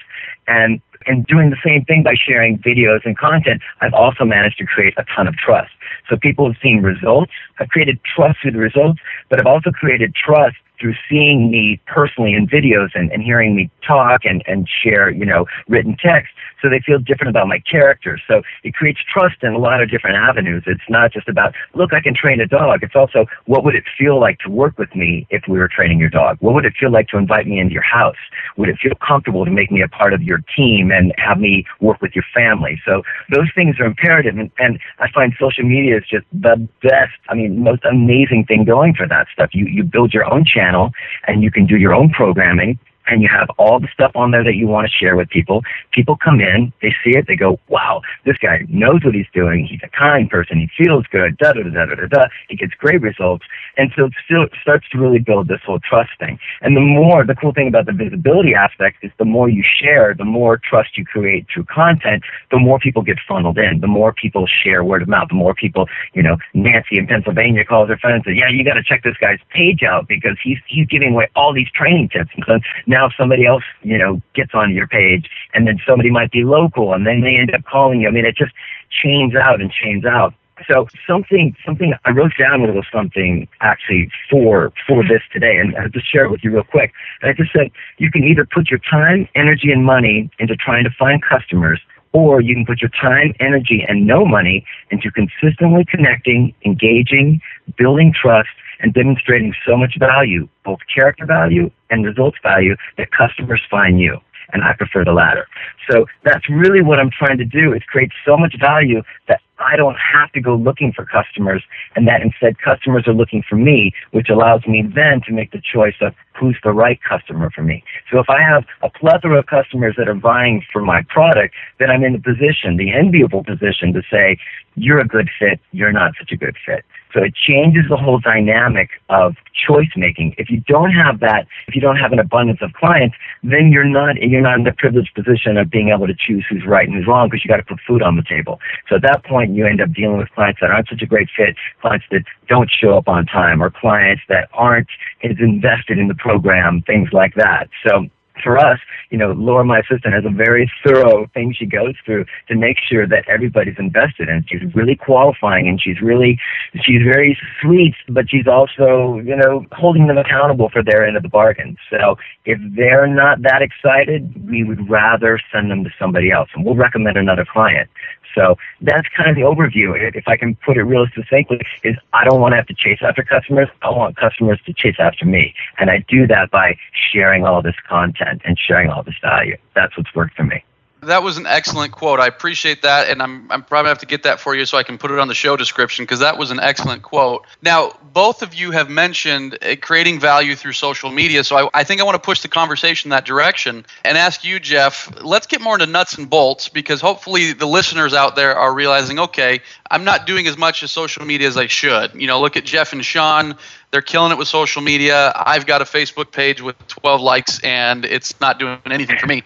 and 0.48 0.82
and 1.06 1.26
doing 1.26 1.50
the 1.50 1.58
same 1.66 1.84
thing 1.86 2.04
by 2.04 2.16
sharing 2.16 2.58
videos 2.60 3.02
and 3.06 3.18
content, 3.18 3.62
I've 3.82 3.94
also 3.94 4.24
managed 4.24 4.58
to 4.60 4.66
create 4.66 4.94
a 4.98 5.04
ton 5.16 5.28
of 5.28 5.36
trust. 5.36 5.72
So 6.10 6.18
people 6.18 6.46
have 6.48 6.62
seen 6.62 6.82
results. 6.82 7.32
I've 7.60 7.70
created 7.70 8.00
trust 8.04 8.40
through 8.42 8.52
the 8.52 8.60
results, 8.60 9.00
but 9.30 9.40
I've 9.40 9.48
also 9.48 9.72
created 9.72 10.14
trust 10.16 10.58
through 10.80 10.96
seeing 11.10 11.50
me 11.50 11.80
personally 11.86 12.34
in 12.34 12.48
videos 12.48 12.90
and, 12.94 13.12
and 13.12 13.24
hearing 13.24 13.56
me 13.56 13.70
talk 13.88 14.26
and, 14.26 14.44
and 14.48 14.68
share, 14.68 15.10
you 15.10 15.26
know, 15.26 15.46
written 15.68 15.96
text 16.04 16.34
so 16.64 16.70
they 16.70 16.80
feel 16.80 16.98
different 16.98 17.30
about 17.30 17.48
my 17.48 17.60
character. 17.60 18.18
So 18.28 18.42
it 18.64 18.74
creates 18.74 19.00
trust 19.12 19.44
in 19.44 19.54
a 19.54 19.58
lot 19.58 19.84
of 19.84 19.92
different 19.92 20.16
avenues. 20.16 20.64
It's 20.66 20.90
not 20.90 21.12
just 21.12 21.28
about, 21.28 21.54
look, 21.76 21.94
I 21.94 22.00
can 22.00 22.16
train 22.16 22.40
a 22.40 22.48
dog. 22.48 22.82
It's 22.82 22.96
also, 22.96 23.26
what 23.46 23.66
would 23.66 23.76
it 23.76 23.84
feel 23.98 24.20
like 24.20 24.40
to 24.40 24.50
work 24.50 24.80
with 24.80 24.96
me 24.96 25.28
if 25.30 25.44
we 25.48 25.60
were 25.60 25.68
training 25.68 26.00
your 26.00 26.10
dog? 26.10 26.38
What 26.40 26.54
would 26.54 26.66
it 26.66 26.74
feel 26.80 26.92
like 26.92 27.10
to 27.10 27.18
invite 27.18 27.48
me 27.48 27.60
into 27.60 27.74
your 27.74 27.84
house? 27.84 28.16
Would 28.56 28.70
it 28.70 28.78
feel 28.82 28.94
comfortable 29.06 29.44
to 29.44 29.52
make 29.52 29.72
me 29.72 29.82
a 29.82 29.90
part 29.90 30.14
of 30.14 30.24
your 30.24 30.40
team 30.56 30.90
and 30.92 31.14
have 31.18 31.38
me 31.38 31.66
work 31.82 32.02
with 32.02 32.16
your 32.16 32.26
family? 32.34 32.82
So 32.86 33.04
those 33.30 33.50
things 33.54 33.78
are 33.80 33.86
imperative. 33.86 34.38
And, 34.38 34.50
and 34.58 34.80
I 35.00 35.12
find 35.12 35.34
social 35.38 35.66
media 35.66 35.93
is 35.94 36.04
just 36.10 36.26
the 36.34 36.68
best, 36.82 37.14
I 37.30 37.36
mean, 37.36 37.64
most 37.64 37.84
amazing 37.86 38.46
thing 38.48 38.66
going 38.66 38.94
for 38.94 39.08
that 39.08 39.28
stuff. 39.34 39.52
You, 39.54 39.66
you 39.66 39.84
build 39.84 40.14
your 40.14 40.32
own 40.32 40.46
channel 40.46 40.92
and 41.28 41.44
you 41.44 41.52
can 41.52 41.66
do 41.66 41.78
your 41.78 41.94
own 41.94 42.10
programming 42.10 42.80
and 43.08 43.22
you 43.22 43.30
have 43.30 43.50
all 43.58 43.80
the 43.80 43.88
stuff 43.94 44.12
on 44.16 44.32
there 44.32 44.44
that 44.44 44.56
you 44.56 44.68
want 44.68 44.88
to 44.88 44.94
share 44.94 45.16
with 45.16 45.30
people. 45.30 45.62
People 45.92 46.18
come 46.18 46.40
in, 46.40 46.72
they 46.82 46.94
see 47.04 47.18
it, 47.18 47.26
they 47.28 47.36
go, 47.36 47.60
wow, 47.68 48.02
this 48.26 48.38
guy 48.38 48.66
knows 48.70 49.04
what 49.04 49.16
he's 49.16 49.28
doing. 49.34 49.66
He's 49.66 49.82
a 49.84 49.90
kind 49.90 50.30
person. 50.30 50.60
He 50.60 50.70
feels 50.84 51.06
good, 51.08 51.38
da 51.38 51.54
da 51.54 51.64
da 51.64 51.86
da 51.86 51.96
da 51.96 52.08
da. 52.08 52.26
He 52.50 52.56
gets 52.56 52.74
great 52.74 53.02
results. 53.02 53.46
And 53.78 53.92
so 53.96 54.06
it 54.06 54.52
starts 54.62 54.88
to 54.90 54.98
really 54.98 55.20
build 55.20 55.48
this 55.48 55.62
whole 55.66 55.80
trust 55.80 56.12
thing. 56.20 56.40
And 56.62 56.76
the 56.78 56.82
more, 56.82 57.26
the 57.26 57.36
cool 57.36 57.54
thing 57.54 57.68
about 57.68 57.86
the 57.86 57.94
visibility 57.94 58.54
aspect 58.54 59.04
is 59.04 59.12
the 59.18 59.26
more 59.26 59.50
you 59.50 59.64
share, 59.64 60.14
the 60.14 60.26
more 60.26 60.58
trust 60.58 60.98
you 60.98 61.06
create 61.06 61.48
through 61.54 61.66
content, 61.66 62.24
the 62.52 62.60
more 62.60 62.80
people 62.80 63.02
get 63.02 63.18
funneled 63.28 63.58
in, 63.58 63.82
the 63.82 63.88
more 63.88 64.14
people 64.14 64.48
share 64.48 64.84
word 64.84 65.02
of 65.02 65.08
mouth, 65.08 65.28
the 65.30 65.36
more 65.36 65.54
people, 65.54 65.88
you 66.14 66.24
know, 66.24 66.38
Nancy 66.54 66.98
in 66.98 67.08
Pennsylvania 67.08 67.66
calls 67.66 67.90
her 67.90 67.98
friend 67.98 68.16
and 68.16 68.24
says, 68.26 68.36
yeah, 68.38 68.50
you 68.50 68.64
got 68.64 68.76
to 68.76 68.84
check 68.84 69.04
this 69.04 69.18
guy's 69.20 69.40
page 69.50 69.84
out 69.84 70.08
because 70.08 70.38
he's, 70.44 70.58
he's 70.68 70.88
giving 70.88 71.14
away 71.14 71.28
all 71.36 71.54
these 71.54 71.70
training 71.72 72.10
tips. 72.10 72.30
And 72.36 72.44
so 72.48 72.60
now 72.94 73.10
somebody 73.18 73.46
else, 73.46 73.64
you 73.82 73.98
know, 73.98 74.22
gets 74.36 74.52
on 74.54 74.74
your 74.74 74.88
page 74.88 75.30
and 75.54 75.68
then 75.68 75.80
somebody 75.88 76.12
might 76.12 76.32
be 76.32 76.44
local 76.44 76.94
and 76.94 77.08
then 77.08 77.22
they 77.22 77.36
end 77.36 77.54
up 77.54 77.64
calling 77.66 78.02
you. 78.02 78.08
I 78.08 78.12
mean, 78.12 78.26
it 78.26 78.36
just 78.36 78.54
chains 79.02 79.34
out 79.36 79.60
and 79.60 79.72
chains 79.72 80.06
out. 80.06 80.34
So 80.70 80.88
something, 81.08 81.56
something 81.66 81.94
I 82.06 82.12
wrote 82.12 82.34
down 82.40 82.62
a 82.62 82.66
little 82.66 82.86
something 82.94 83.48
actually 83.62 84.10
for 84.30 84.72
for 84.88 85.04
this 85.04 85.22
today, 85.34 85.58
and 85.58 85.76
I'll 85.76 85.90
just 85.90 86.10
share 86.10 86.26
it 86.26 86.32
with 86.32 86.42
you 86.44 86.52
real 86.52 86.64
quick. 86.64 86.94
And 87.22 87.32
I 87.32 87.34
just 87.34 87.52
said 87.52 87.72
you 87.98 88.12
can 88.12 88.24
either 88.24 88.46
put 88.46 88.70
your 88.70 88.80
time, 88.80 89.28
energy, 89.36 89.72
and 89.72 89.84
money 89.84 90.30
into 90.40 90.56
trying 90.56 90.84
to 90.84 90.92
find 90.98 91.22
customers, 91.24 91.82
or 92.14 92.40
you 92.40 92.54
can 92.54 92.66
put 92.66 92.82
your 92.82 92.92
time, 92.92 93.34
energy, 93.40 93.84
and 93.88 94.06
no 94.06 94.26
money 94.26 94.64
into 94.92 95.12
consistently 95.12 95.86
connecting, 95.90 96.54
engaging, 96.64 97.42
building 97.76 98.14
trust, 98.14 98.50
and 98.80 98.94
demonstrating 98.94 99.54
so 99.68 99.78
much 99.78 99.98
value, 100.00 100.48
both 100.66 100.80
character 100.94 101.26
value 101.26 101.70
and 101.90 102.06
results 102.06 102.38
value, 102.44 102.76
that 102.98 103.12
customers 103.12 103.62
find 103.70 104.00
you 104.00 104.20
and 104.52 104.64
I 104.64 104.74
prefer 104.74 105.04
the 105.04 105.14
latter. 105.14 105.48
So 105.90 106.06
that's 106.24 106.48
really 106.50 106.82
what 106.82 107.00
I'm 107.00 107.10
trying 107.10 107.38
to 107.40 107.46
do 107.46 107.74
is 107.74 107.82
create 107.84 108.12
so 108.26 108.38
much 108.38 108.56
value 108.60 109.02
that 109.28 109.42
I 109.60 109.76
don't 109.76 109.96
have 109.96 110.32
to 110.34 110.42
go 110.42 110.56
looking 110.56 110.92
for 110.94 111.06
customers 111.06 111.64
and 111.96 112.08
that 112.08 112.22
instead 112.22 112.58
customers 112.60 113.08
are 113.08 113.14
looking 113.14 113.44
for 113.48 113.56
me, 113.56 113.94
which 114.12 114.30
allows 114.30 114.66
me 114.68 114.84
then 114.84 115.22
to 115.28 115.34
make 115.34 115.52
the 115.52 115.62
choice 115.62 115.96
of 116.02 116.14
who's 116.40 116.58
the 116.64 116.72
right 116.72 117.00
customer 117.08 117.50
for 117.52 117.64
me. 117.64 117.84
So 118.12 118.20
if 118.20 118.30
I 118.30 118.42
have 118.42 118.66
a 118.82 118.90
plethora 118.90 119.40
of 119.40 119.46
customers 119.46 119.96
that 119.98 120.10
are 120.10 120.16
buying 120.16 120.64
for 120.72 120.82
my 120.82 121.04
product, 121.10 121.54
then 121.80 121.90
I'm 121.90 122.04
in 122.04 122.14
the 122.14 122.20
position, 122.20 122.78
the 122.78 122.94
enviable 122.94 123.44
position 123.44 123.94
to 123.94 124.02
say, 124.12 124.38
you're 124.76 125.00
a 125.00 125.08
good 125.08 125.30
fit, 125.40 125.60
you're 125.72 125.92
not 125.92 126.14
such 126.20 126.32
a 126.32 126.38
good 126.38 126.56
fit. 126.66 126.84
So 127.14 127.22
it 127.22 127.34
changes 127.36 127.84
the 127.90 127.98
whole 127.98 128.20
dynamic 128.20 128.90
of 129.10 129.36
choice 129.54 129.90
making. 129.96 130.36
If 130.38 130.50
you 130.50 130.62
don't 130.68 130.92
have 130.92 131.20
that, 131.20 131.46
if 131.68 131.76
you 131.76 131.82
don't 131.82 131.98
have 131.98 132.12
an 132.12 132.20
abundance 132.20 132.60
of 132.62 132.74
clients, 132.74 133.16
then 133.44 133.72
you're 133.72 133.86
not 133.86 134.16
you're 134.18 134.42
not 134.42 134.58
in 134.58 134.64
the 134.64 134.74
privileged 134.74 135.14
position 135.14 135.58
of 135.58 135.70
being 135.70 135.90
able 135.90 136.08
to 136.08 136.16
choose 136.16 136.46
who's 136.50 136.66
right 136.66 136.88
and 136.88 136.98
who's 136.98 137.08
wrong 137.08 137.30
because 137.30 137.44
you 137.46 137.50
got 137.50 137.58
to 137.58 137.64
put 137.64 137.80
food 137.88 138.02
on 138.02 138.16
the 138.16 138.24
table. 138.24 138.60
So 138.90 138.96
at 138.96 139.04
that 139.04 139.24
point, 139.24 139.54
you 139.54 139.66
end 139.66 139.82
up 139.82 139.94
dealing 139.94 140.18
with 140.18 140.30
clients 140.32 140.60
that 140.62 140.72
aren't 140.72 140.90
such 140.90 141.02
a 141.02 141.06
great 141.06 141.30
fit, 141.36 141.56
clients 141.82 142.06
that 142.12 142.24
don't 142.48 142.70
show 142.72 142.98
up 142.98 143.08
on 143.08 143.26
time, 143.26 143.62
or 143.62 143.70
clients 143.70 144.24
that 144.30 144.50
aren't 144.54 144.90
as 145.24 145.38
invested 145.40 146.00
in 146.00 146.08
the 146.08 146.16
program, 146.16 146.82
things 146.82 147.10
like 147.14 147.36
that. 147.36 147.70
So 147.88 148.08
for 148.44 148.58
us, 148.58 148.80
you 149.10 149.18
know, 149.18 149.32
Laura, 149.32 149.64
my 149.64 149.80
assistant, 149.80 150.14
has 150.14 150.26
a 150.26 150.30
very 150.30 150.72
thorough 150.86 151.28
thing 151.34 151.54
she 151.58 151.66
goes 151.66 151.96
through 152.06 152.26
to 152.48 152.56
make 152.56 152.78
sure 152.80 153.08
that 153.08 153.28
everybody's 153.28 153.78
invested 153.80 154.30
and 154.30 154.46
she's 154.50 154.62
mm-hmm. 154.62 154.78
really 154.78 154.96
qualifying 154.96 155.68
and 155.68 155.82
she's 155.82 156.02
really 156.02 156.40
she's 156.82 157.02
very 157.04 157.38
sweet, 157.62 157.96
but 158.10 158.30
she's 158.30 158.48
also, 158.48 159.20
you 159.26 159.36
know, 159.36 159.66
holding 159.72 160.08
them 160.08 160.18
accountable 160.18 160.70
for 160.70 160.84
their 160.84 161.06
end 161.06 161.18
of 161.18 161.24
the 161.24 161.30
bargain. 161.30 161.78
So 161.90 162.18
if 162.46 162.60
they're 162.76 163.08
not 163.08 163.42
that 163.44 163.62
excited, 163.62 164.50
we 164.50 164.64
would 164.64 164.90
rather 164.90 165.40
send 165.52 165.72
them 165.72 165.84
to 165.84 165.90
somebody 165.98 166.32
else 166.32 166.50
and 166.54 166.66
we'll 166.66 166.76
recommend 166.76 167.18
another 167.18 167.46
client. 167.46 167.90
So 168.36 168.56
that's 168.82 169.08
kind 169.16 169.30
of 169.30 169.36
the 169.36 169.42
overview. 169.42 169.94
If 170.16 170.28
I 170.28 170.38
can 170.38 170.56
put 170.56 170.78
it 170.78 170.84
real 170.84 171.06
succinctly, 171.16 171.60
is 171.84 171.96
I 172.14 172.26
don't 172.26 172.42
want 172.42 172.54
to 172.54 172.56
have 172.58 172.68
to 172.68 172.74
chase 172.74 173.00
after 173.02 173.24
customers. 173.24 173.70
I 173.82 173.90
want 173.90 174.18
customers 174.18 174.60
to 174.66 174.74
chase 174.74 174.96
after 175.00 175.26
me. 175.26 175.54
And 175.80 175.90
I 175.90 176.04
do 176.08 176.26
that 176.28 176.52
by 176.52 176.76
sharing 177.12 177.46
all 177.46 177.62
this 177.62 177.76
content 177.88 178.33
and 178.46 178.58
sharing 178.58 178.90
all 178.90 179.04
this 179.04 179.16
value. 179.22 179.58
That's 179.76 179.96
what's 179.98 180.14
worked 180.16 180.36
for 180.36 180.44
me. 180.44 180.64
That 181.08 181.24
was 181.24 181.38
an 181.38 181.46
excellent 181.46 181.92
quote. 181.92 182.20
I 182.20 182.28
appreciate 182.28 182.82
that, 182.84 183.10
and 183.10 183.22
I'm, 183.22 183.52
I'm 183.52 183.64
probably 183.64 183.90
have 183.90 184.00
to 184.00 184.06
get 184.06 184.24
that 184.24 184.40
for 184.40 184.56
you 184.56 184.66
so 184.66 184.78
I 184.78 184.84
can 184.84 184.98
put 184.98 185.12
it 185.12 185.20
on 185.20 185.28
the 185.28 185.36
show 185.36 185.56
description 185.56 186.04
because 186.04 186.20
that 186.20 186.38
was 186.38 186.52
an 186.52 186.60
excellent 186.60 187.04
quote. 187.04 187.46
Now, 187.62 187.94
both 188.14 188.42
of 188.42 188.54
you 188.54 188.72
have 188.72 188.90
mentioned 188.90 189.58
uh, 189.62 189.76
creating 189.82 190.20
value 190.20 190.56
through 190.56 190.74
social 190.74 191.10
media, 191.10 191.44
so 191.44 191.56
I, 191.58 191.70
I 191.74 191.84
think 191.84 192.02
I 192.02 192.04
want 192.04 192.16
to 192.16 192.26
push 192.26 192.42
the 192.42 192.48
conversation 192.48 193.12
that 193.12 193.26
direction 193.26 193.86
and 194.04 194.18
ask 194.18 194.44
you, 194.44 194.60
Jeff. 194.60 195.10
Let's 195.22 195.48
get 195.48 195.62
more 195.62 195.76
into 195.76 195.88
nuts 195.88 196.18
and 196.18 196.30
bolts 196.30 196.70
because 196.70 197.02
hopefully 197.02 197.54
the 197.54 197.68
listeners 197.68 198.14
out 198.14 198.36
there 198.36 198.56
are 198.56 198.74
realizing, 198.74 199.20
okay, 199.20 199.62
I'm 199.90 200.04
not 200.04 200.26
doing 200.26 200.48
as 200.48 200.58
much 200.58 200.84
as 200.84 200.92
social 200.92 201.26
media 201.26 201.48
as 201.48 201.58
I 201.58 201.68
should. 201.68 202.16
You 202.16 202.28
know, 202.28 202.42
look 202.42 202.58
at 202.58 202.66
Jeff 202.66 202.94
and 202.94 203.04
Sean 203.04 203.58
they're 203.94 204.02
killing 204.02 204.32
it 204.32 204.40
with 204.40 204.48
social 204.48 204.82
media. 204.82 205.32
I've 205.36 205.68
got 205.68 205.84
a 205.84 205.86
Facebook 205.86 206.32
page 206.32 206.60
with 206.62 206.76
12 206.88 207.22
likes 207.22 207.60
and 207.64 208.04
it's 208.06 208.42
not 208.42 208.58
doing 208.58 208.80
anything 208.88 209.20
for 209.20 209.28
me. 209.28 209.44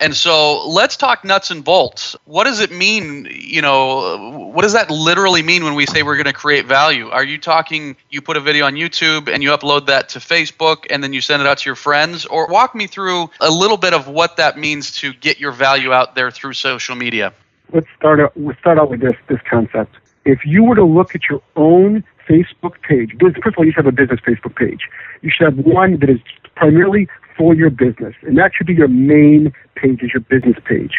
And 0.00 0.14
so 0.14 0.68
let's 0.68 0.96
talk 0.96 1.24
nuts 1.24 1.50
and 1.50 1.64
bolts. 1.64 2.14
What 2.24 2.44
does 2.44 2.60
it 2.60 2.70
mean? 2.70 3.26
You 3.30 3.62
know, 3.62 4.50
what 4.54 4.62
does 4.62 4.74
that 4.74 4.90
literally 4.90 5.42
mean 5.42 5.64
when 5.64 5.74
we 5.74 5.86
say 5.86 6.04
we're 6.04 6.16
going 6.16 6.26
to 6.26 6.32
create 6.32 6.66
value? 6.66 7.08
Are 7.08 7.24
you 7.24 7.36
talking 7.36 7.96
you 8.08 8.22
put 8.22 8.36
a 8.36 8.40
video 8.40 8.66
on 8.66 8.74
YouTube 8.74 9.28
and 9.28 9.42
you 9.42 9.50
upload 9.50 9.86
that 9.86 10.10
to 10.10 10.20
Facebook 10.20 10.86
and 10.90 11.02
then 11.02 11.12
you 11.12 11.20
send 11.20 11.42
it 11.42 11.48
out 11.48 11.58
to 11.58 11.68
your 11.68 11.74
friends? 11.74 12.26
Or 12.26 12.46
walk 12.46 12.76
me 12.76 12.86
through 12.86 13.30
a 13.40 13.50
little 13.50 13.76
bit 13.76 13.92
of 13.92 14.06
what 14.06 14.36
that 14.36 14.56
means 14.56 14.92
to 15.00 15.12
get 15.12 15.40
your 15.40 15.50
value 15.50 15.92
out 15.92 16.14
there 16.14 16.30
through 16.30 16.52
social 16.52 16.94
media. 16.94 17.32
Let's 17.72 17.88
start 17.96 18.20
out, 18.20 18.32
let's 18.36 18.60
start 18.60 18.78
out 18.78 18.90
with 18.90 19.00
this, 19.00 19.16
this 19.28 19.40
concept. 19.50 19.96
If 20.24 20.44
you 20.44 20.62
were 20.62 20.76
to 20.76 20.84
look 20.84 21.16
at 21.16 21.28
your 21.28 21.42
own 21.56 22.04
Facebook 22.28 22.80
page, 22.82 23.16
first 23.20 23.36
of 23.46 23.54
all, 23.56 23.64
you 23.64 23.72
should 23.72 23.84
have 23.84 23.92
a 23.92 23.96
business 23.96 24.20
Facebook 24.20 24.54
page. 24.54 24.88
You 25.22 25.30
should 25.30 25.44
have 25.46 25.66
one 25.66 25.98
that 25.98 26.08
is 26.08 26.20
primarily 26.54 27.08
for 27.36 27.54
your 27.54 27.70
business. 27.70 28.14
And 28.22 28.36
that 28.36 28.52
should 28.54 28.66
be 28.66 28.74
your 28.74 28.88
main 28.88 29.52
page, 29.80 30.02
is 30.02 30.10
your 30.12 30.20
business 30.20 30.56
page. 30.66 30.92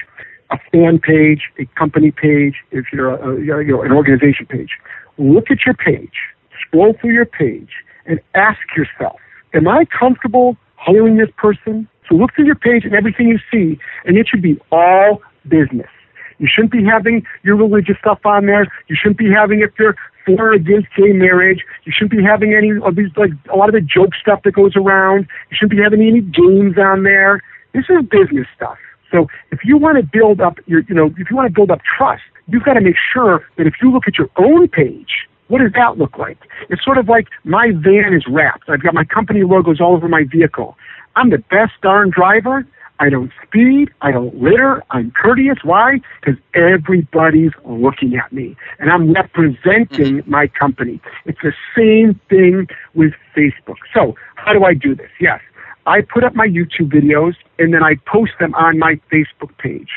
A 0.52 0.58
fan 0.72 1.00
page, 1.00 1.42
a 1.60 1.65
company 1.78 2.12
page, 2.12 2.56
if 2.72 2.86
you're 2.92 3.13
a, 3.13 3.39
you 3.39 3.72
know, 3.72 3.82
an 3.82 3.92
organization 3.92 4.46
page. 4.48 4.72
Look 5.18 5.52
at 5.52 5.60
your 5.65 5.76
page, 5.76 6.13
scroll 6.65 6.96
through 7.00 7.13
your 7.13 7.26
page, 7.26 7.70
and 8.06 8.20
ask 8.34 8.60
yourself, 8.76 9.20
am 9.54 9.68
I 9.68 9.86
comfortable 9.86 10.58
hiring 10.76 11.18
this 11.18 11.30
person? 11.38 11.88
So 12.08 12.15
look 12.15 12.34
through 12.36 12.46
your 12.46 12.56
page 12.56 12.86
and 12.86 12.96
everything 12.96 13.28
you 13.28 13.39
see, 13.52 13.80
and 14.06 14.18
it 14.18 14.28
should 14.28 14.42
be 14.42 14.60
all 14.72 15.22
business. 15.48 15.89
You 16.39 16.48
shouldn't 16.52 16.72
be 16.72 16.84
having 16.84 17.24
your 17.44 17.58
religious 17.58 17.98
stuff 18.00 18.20
on 18.26 18.46
there. 18.46 18.65
You 18.88 18.96
shouldn't 19.00 19.18
be 19.18 19.30
having 19.30 19.60
if 19.60 19.72
you're 19.78 19.96
for 20.26 20.50
or 20.50 20.54
against 20.54 20.88
gay 20.96 21.12
marriage. 21.12 21.63
You 21.86 21.92
shouldn't 21.96 22.12
be 22.12 22.24
having 22.24 22.54
any 22.54 22.72
of 22.84 22.96
these 22.96 23.10
like 23.18 23.32
a 23.52 23.56
lot 23.56 23.70
of 23.70 23.74
the 23.74 23.82
joke 23.82 24.12
stuff 24.20 24.42
that 24.44 24.54
goes 24.54 24.76
around. 24.76 25.28
You 25.50 25.58
shouldn't 25.58 25.72
be 25.72 25.84
having 25.84 26.02
any 26.02 26.22
games 26.22 26.78
on 26.78 27.04
there. 27.04 27.42
This 27.74 27.86
is 27.90 28.06
business 28.10 28.48
stuff. 28.56 28.78
So 29.12 29.28
if 29.52 29.60
you 29.64 29.78
want 29.78 29.98
to 29.98 30.04
build 30.04 30.42
up 30.42 30.58
your, 30.66 30.82
you 30.82 30.96
know, 30.96 31.08
if 31.18 31.30
you 31.30 31.36
want 31.36 31.48
to 31.48 31.54
build 31.54 31.72
up 31.72 31.82
trust, 31.98 32.24
you've 32.48 32.64
got 32.64 32.74
to 32.74 32.82
make 32.82 32.96
sure 33.14 33.44
that 33.58 33.68
if 33.68 33.76
you 33.82 33.92
look 33.92 34.04
at 34.08 34.18
your 34.18 34.30
own 34.38 34.68
page, 34.68 35.28
what 35.48 35.60
does 35.60 35.72
that 35.74 35.98
look 35.98 36.18
like? 36.18 36.38
It's 36.70 36.84
sort 36.84 36.98
of 36.98 37.10
like 37.10 37.28
my 37.44 37.72
van 37.72 38.14
is 38.14 38.24
wrapped. 38.28 38.70
I've 38.70 38.84
got 38.84 38.94
my 38.94 39.04
company 39.04 39.44
logos 39.44 39.82
all 39.82 39.96
over 39.96 40.08
my 40.08 40.24
vehicle. 40.32 40.78
I'm 41.16 41.32
the 41.32 41.40
best 41.40 41.74
darn 41.82 42.12
driver. 42.12 42.66
I 43.00 43.10
don't 43.10 43.32
speed. 43.46 43.90
I 44.02 44.12
don't 44.12 44.36
litter. 44.36 44.84
I'm 44.92 45.12
courteous. 45.12 45.60
Why? 45.64 46.00
Because 46.20 46.40
everybody's 46.54 47.52
looking 47.66 48.16
at 48.16 48.32
me 48.32 48.58
and 48.78 48.92
I'm 48.92 49.14
representing 49.14 50.18
mm-hmm. 50.18 50.30
my 50.30 50.48
company. 50.48 51.02
It's 51.26 51.40
the 51.42 51.54
same 51.76 52.20
thing 52.30 52.68
with 52.94 53.14
Facebook. 53.36 53.78
So 53.94 54.16
how 54.36 54.54
do 54.54 54.66
I 54.66 54.74
do 54.74 54.96
this? 54.96 55.10
Yes. 55.20 55.40
I 55.89 56.02
put 56.02 56.23
up 56.23 56.36
my 56.36 56.45
YouTube 56.45 56.93
videos 56.93 57.34
and 57.58 57.73
then 57.73 57.84
I 57.84 57.95
post 58.06 58.34
them 58.39 58.54
on 58.54 58.78
my 58.78 58.99
Facebook 59.12 59.58
page. 59.58 59.89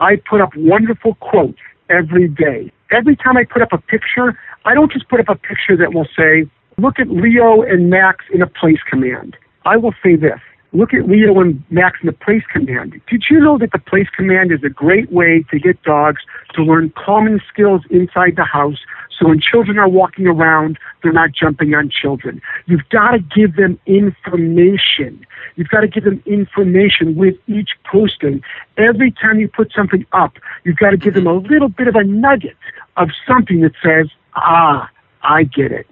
I 0.00 0.16
put 0.16 0.40
up 0.40 0.56
wonderful 0.56 1.16
quotes 1.16 1.58
every 1.90 2.28
day. 2.28 2.72
Every 2.90 3.14
time 3.14 3.36
I 3.36 3.44
put 3.44 3.60
up 3.60 3.70
a 3.70 3.76
picture, 3.76 4.38
I 4.64 4.72
don't 4.72 4.90
just 4.90 5.06
put 5.10 5.20
up 5.20 5.28
a 5.28 5.34
picture 5.34 5.76
that 5.76 5.92
will 5.92 6.08
say, 6.16 6.48
look 6.78 6.98
at 6.98 7.10
Leo 7.10 7.60
and 7.60 7.90
Max 7.90 8.24
in 8.32 8.40
a 8.40 8.46
place 8.46 8.78
command. 8.88 9.36
I 9.66 9.76
will 9.76 9.92
say 10.02 10.16
this 10.16 10.40
look 10.74 10.92
at 10.92 11.08
Leo 11.08 11.40
and 11.40 11.62
Max 11.70 11.98
in 12.02 12.06
the 12.06 12.12
place 12.12 12.42
command. 12.52 13.00
Did 13.08 13.24
you 13.30 13.40
know 13.40 13.56
that 13.58 13.72
the 13.72 13.78
place 13.78 14.08
command 14.14 14.52
is 14.52 14.62
a 14.64 14.68
great 14.68 15.10
way 15.10 15.44
to 15.50 15.58
get 15.58 15.82
dogs 15.82 16.22
to 16.54 16.62
learn 16.62 16.92
common 16.96 17.40
skills 17.48 17.82
inside 17.90 18.36
the 18.36 18.44
house 18.44 18.78
so 19.18 19.28
when 19.28 19.40
children 19.40 19.78
are 19.78 19.88
walking 19.88 20.26
around, 20.26 20.78
they're 21.02 21.12
not 21.12 21.32
jumping 21.32 21.74
on 21.74 21.90
children. 21.90 22.42
You've 22.66 22.88
got 22.88 23.12
to 23.12 23.18
give 23.18 23.56
them 23.56 23.78
information. 23.86 25.24
You've 25.56 25.68
got 25.68 25.80
to 25.80 25.88
give 25.88 26.04
them 26.04 26.22
information 26.26 27.14
with 27.14 27.36
each 27.46 27.70
posting. 27.84 28.42
Every 28.76 29.12
time 29.12 29.38
you 29.38 29.48
put 29.48 29.72
something 29.72 30.04
up, 30.12 30.34
you've 30.64 30.78
got 30.78 30.90
to 30.90 30.96
give 30.96 31.14
them 31.14 31.26
a 31.26 31.34
little 31.34 31.68
bit 31.68 31.86
of 31.86 31.94
a 31.94 32.04
nugget 32.04 32.56
of 32.96 33.10
something 33.26 33.60
that 33.60 33.72
says, 33.82 34.08
ah, 34.34 34.90
I 35.22 35.44
get 35.44 35.70
it. 35.70 35.86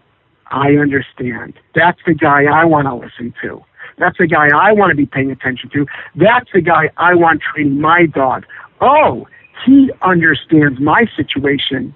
I 0.51 0.77
understand. 0.77 1.55
That's 1.75 2.01
the 2.05 2.15
guy 2.15 2.45
I 2.45 2.65
want 2.65 2.87
to 2.87 2.95
listen 2.95 3.35
to. 3.43 3.65
That's 3.99 4.19
the 4.19 4.27
guy 4.27 4.49
I 4.55 4.73
want 4.73 4.91
to 4.91 4.97
be 4.97 5.07
paying 5.07 5.31
attention 5.31 5.71
to. 5.71 5.87
That's 6.17 6.51
the 6.53 6.61
guy 6.61 6.91
I 6.97 7.15
want 7.15 7.43
training 7.43 7.81
my 7.81 8.07
dog. 8.07 8.45
Oh, 8.81 9.29
he 9.65 9.91
understands 10.03 10.81
my 10.81 11.07
situation. 11.17 11.95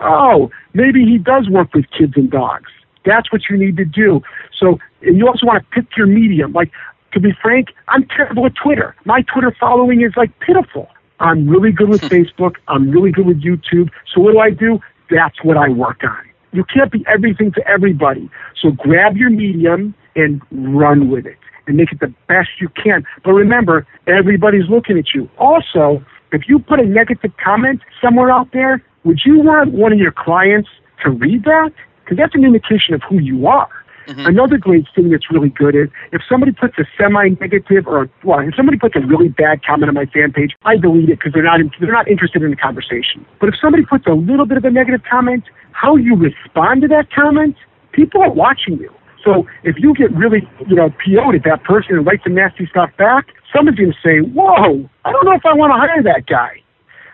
Oh, 0.00 0.50
maybe 0.74 1.04
he 1.04 1.18
does 1.18 1.48
work 1.48 1.72
with 1.74 1.86
kids 1.96 2.12
and 2.16 2.30
dogs. 2.30 2.70
That's 3.04 3.32
what 3.32 3.42
you 3.48 3.56
need 3.56 3.76
to 3.76 3.84
do. 3.84 4.20
So, 4.58 4.78
and 5.02 5.16
you 5.16 5.26
also 5.26 5.46
want 5.46 5.62
to 5.62 5.70
pick 5.70 5.96
your 5.96 6.06
medium. 6.06 6.52
Like, 6.52 6.70
to 7.12 7.20
be 7.20 7.32
frank, 7.40 7.68
I'm 7.88 8.06
terrible 8.08 8.44
at 8.46 8.54
Twitter. 8.56 8.94
My 9.04 9.22
Twitter 9.22 9.54
following 9.58 10.02
is 10.02 10.12
like 10.16 10.38
pitiful. 10.40 10.88
I'm 11.20 11.48
really 11.48 11.72
good 11.72 11.88
with 11.88 12.02
Facebook. 12.14 12.56
I'm 12.68 12.90
really 12.90 13.12
good 13.12 13.26
with 13.26 13.42
YouTube. 13.42 13.90
So 14.12 14.20
what 14.20 14.32
do 14.32 14.38
I 14.38 14.50
do? 14.50 14.80
That's 15.10 15.42
what 15.42 15.56
I 15.56 15.68
work 15.68 16.02
on. 16.02 16.18
You 16.52 16.64
can't 16.64 16.90
be 16.90 17.04
everything 17.06 17.52
to 17.52 17.66
everybody. 17.66 18.28
So 18.60 18.72
grab 18.72 19.16
your 19.16 19.30
medium 19.30 19.94
and 20.16 20.40
run 20.50 21.10
with 21.10 21.26
it 21.26 21.38
and 21.66 21.76
make 21.76 21.92
it 21.92 22.00
the 22.00 22.12
best 22.28 22.48
you 22.60 22.68
can. 22.70 23.04
But 23.24 23.32
remember, 23.32 23.86
everybody's 24.06 24.68
looking 24.68 24.98
at 24.98 25.14
you. 25.14 25.28
Also, 25.38 26.04
if 26.32 26.42
you 26.48 26.58
put 26.58 26.80
a 26.80 26.84
negative 26.84 27.32
comment 27.42 27.80
somewhere 28.02 28.30
out 28.30 28.48
there, 28.52 28.82
would 29.04 29.20
you 29.24 29.38
want 29.40 29.72
one 29.72 29.92
of 29.92 29.98
your 29.98 30.12
clients 30.12 30.68
to 31.04 31.10
read 31.10 31.44
that? 31.44 31.72
Because 32.04 32.16
that's 32.18 32.34
an 32.34 32.44
indication 32.44 32.94
of 32.94 33.02
who 33.08 33.18
you 33.18 33.46
are. 33.46 33.68
Mm-hmm. 34.06 34.26
Another 34.26 34.56
great 34.56 34.86
thing 34.94 35.10
that's 35.10 35.30
really 35.32 35.48
good 35.48 35.74
is 35.74 35.88
if 36.12 36.22
somebody 36.28 36.52
puts 36.52 36.78
a 36.78 36.84
semi-negative 36.96 37.88
or 37.88 38.08
well, 38.22 38.38
if 38.38 38.54
somebody 38.54 38.78
puts 38.78 38.94
a 38.94 39.00
really 39.00 39.28
bad 39.28 39.64
comment 39.64 39.88
on 39.88 39.94
my 39.94 40.06
fan 40.06 40.32
page, 40.32 40.54
I 40.64 40.76
delete 40.76 41.08
it 41.08 41.18
because 41.18 41.32
they're 41.32 41.42
not 41.42 41.60
they're 41.80 41.92
not 41.92 42.06
interested 42.06 42.42
in 42.42 42.50
the 42.50 42.56
conversation. 42.56 43.26
But 43.40 43.48
if 43.48 43.56
somebody 43.60 43.84
puts 43.84 44.06
a 44.06 44.12
little 44.12 44.46
bit 44.46 44.58
of 44.58 44.64
a 44.64 44.70
negative 44.70 45.02
comment, 45.10 45.44
how 45.72 45.96
you 45.96 46.14
respond 46.14 46.82
to 46.82 46.88
that 46.88 47.10
comment, 47.10 47.56
people 47.92 48.22
are 48.22 48.30
watching 48.30 48.78
you. 48.78 48.92
So 49.26 49.46
if 49.64 49.76
you 49.78 49.92
get 49.92 50.12
really, 50.12 50.48
you 50.68 50.76
know, 50.76 50.88
PO'd 51.04 51.34
at 51.34 51.44
that 51.44 51.64
person 51.64 51.96
and 51.96 52.06
write 52.06 52.20
some 52.22 52.34
nasty 52.34 52.66
stuff 52.66 52.90
back, 52.96 53.26
somebody's 53.54 53.78
going 53.80 53.92
to 53.92 53.98
say, 54.02 54.20
whoa, 54.20 54.88
I 55.04 55.12
don't 55.12 55.24
know 55.24 55.32
if 55.32 55.44
I 55.44 55.52
want 55.52 55.72
to 55.72 55.76
hire 55.76 56.02
that 56.04 56.26
guy. 56.26 56.62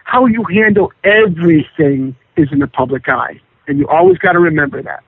How 0.04 0.26
you 0.26 0.44
handle 0.44 0.92
everything 1.04 2.14
is 2.36 2.48
in 2.52 2.58
the 2.58 2.66
public 2.66 3.08
eye. 3.08 3.40
And 3.66 3.78
you 3.78 3.88
always 3.88 4.18
got 4.18 4.32
to 4.32 4.40
remember 4.40 4.82
that. 4.82 5.02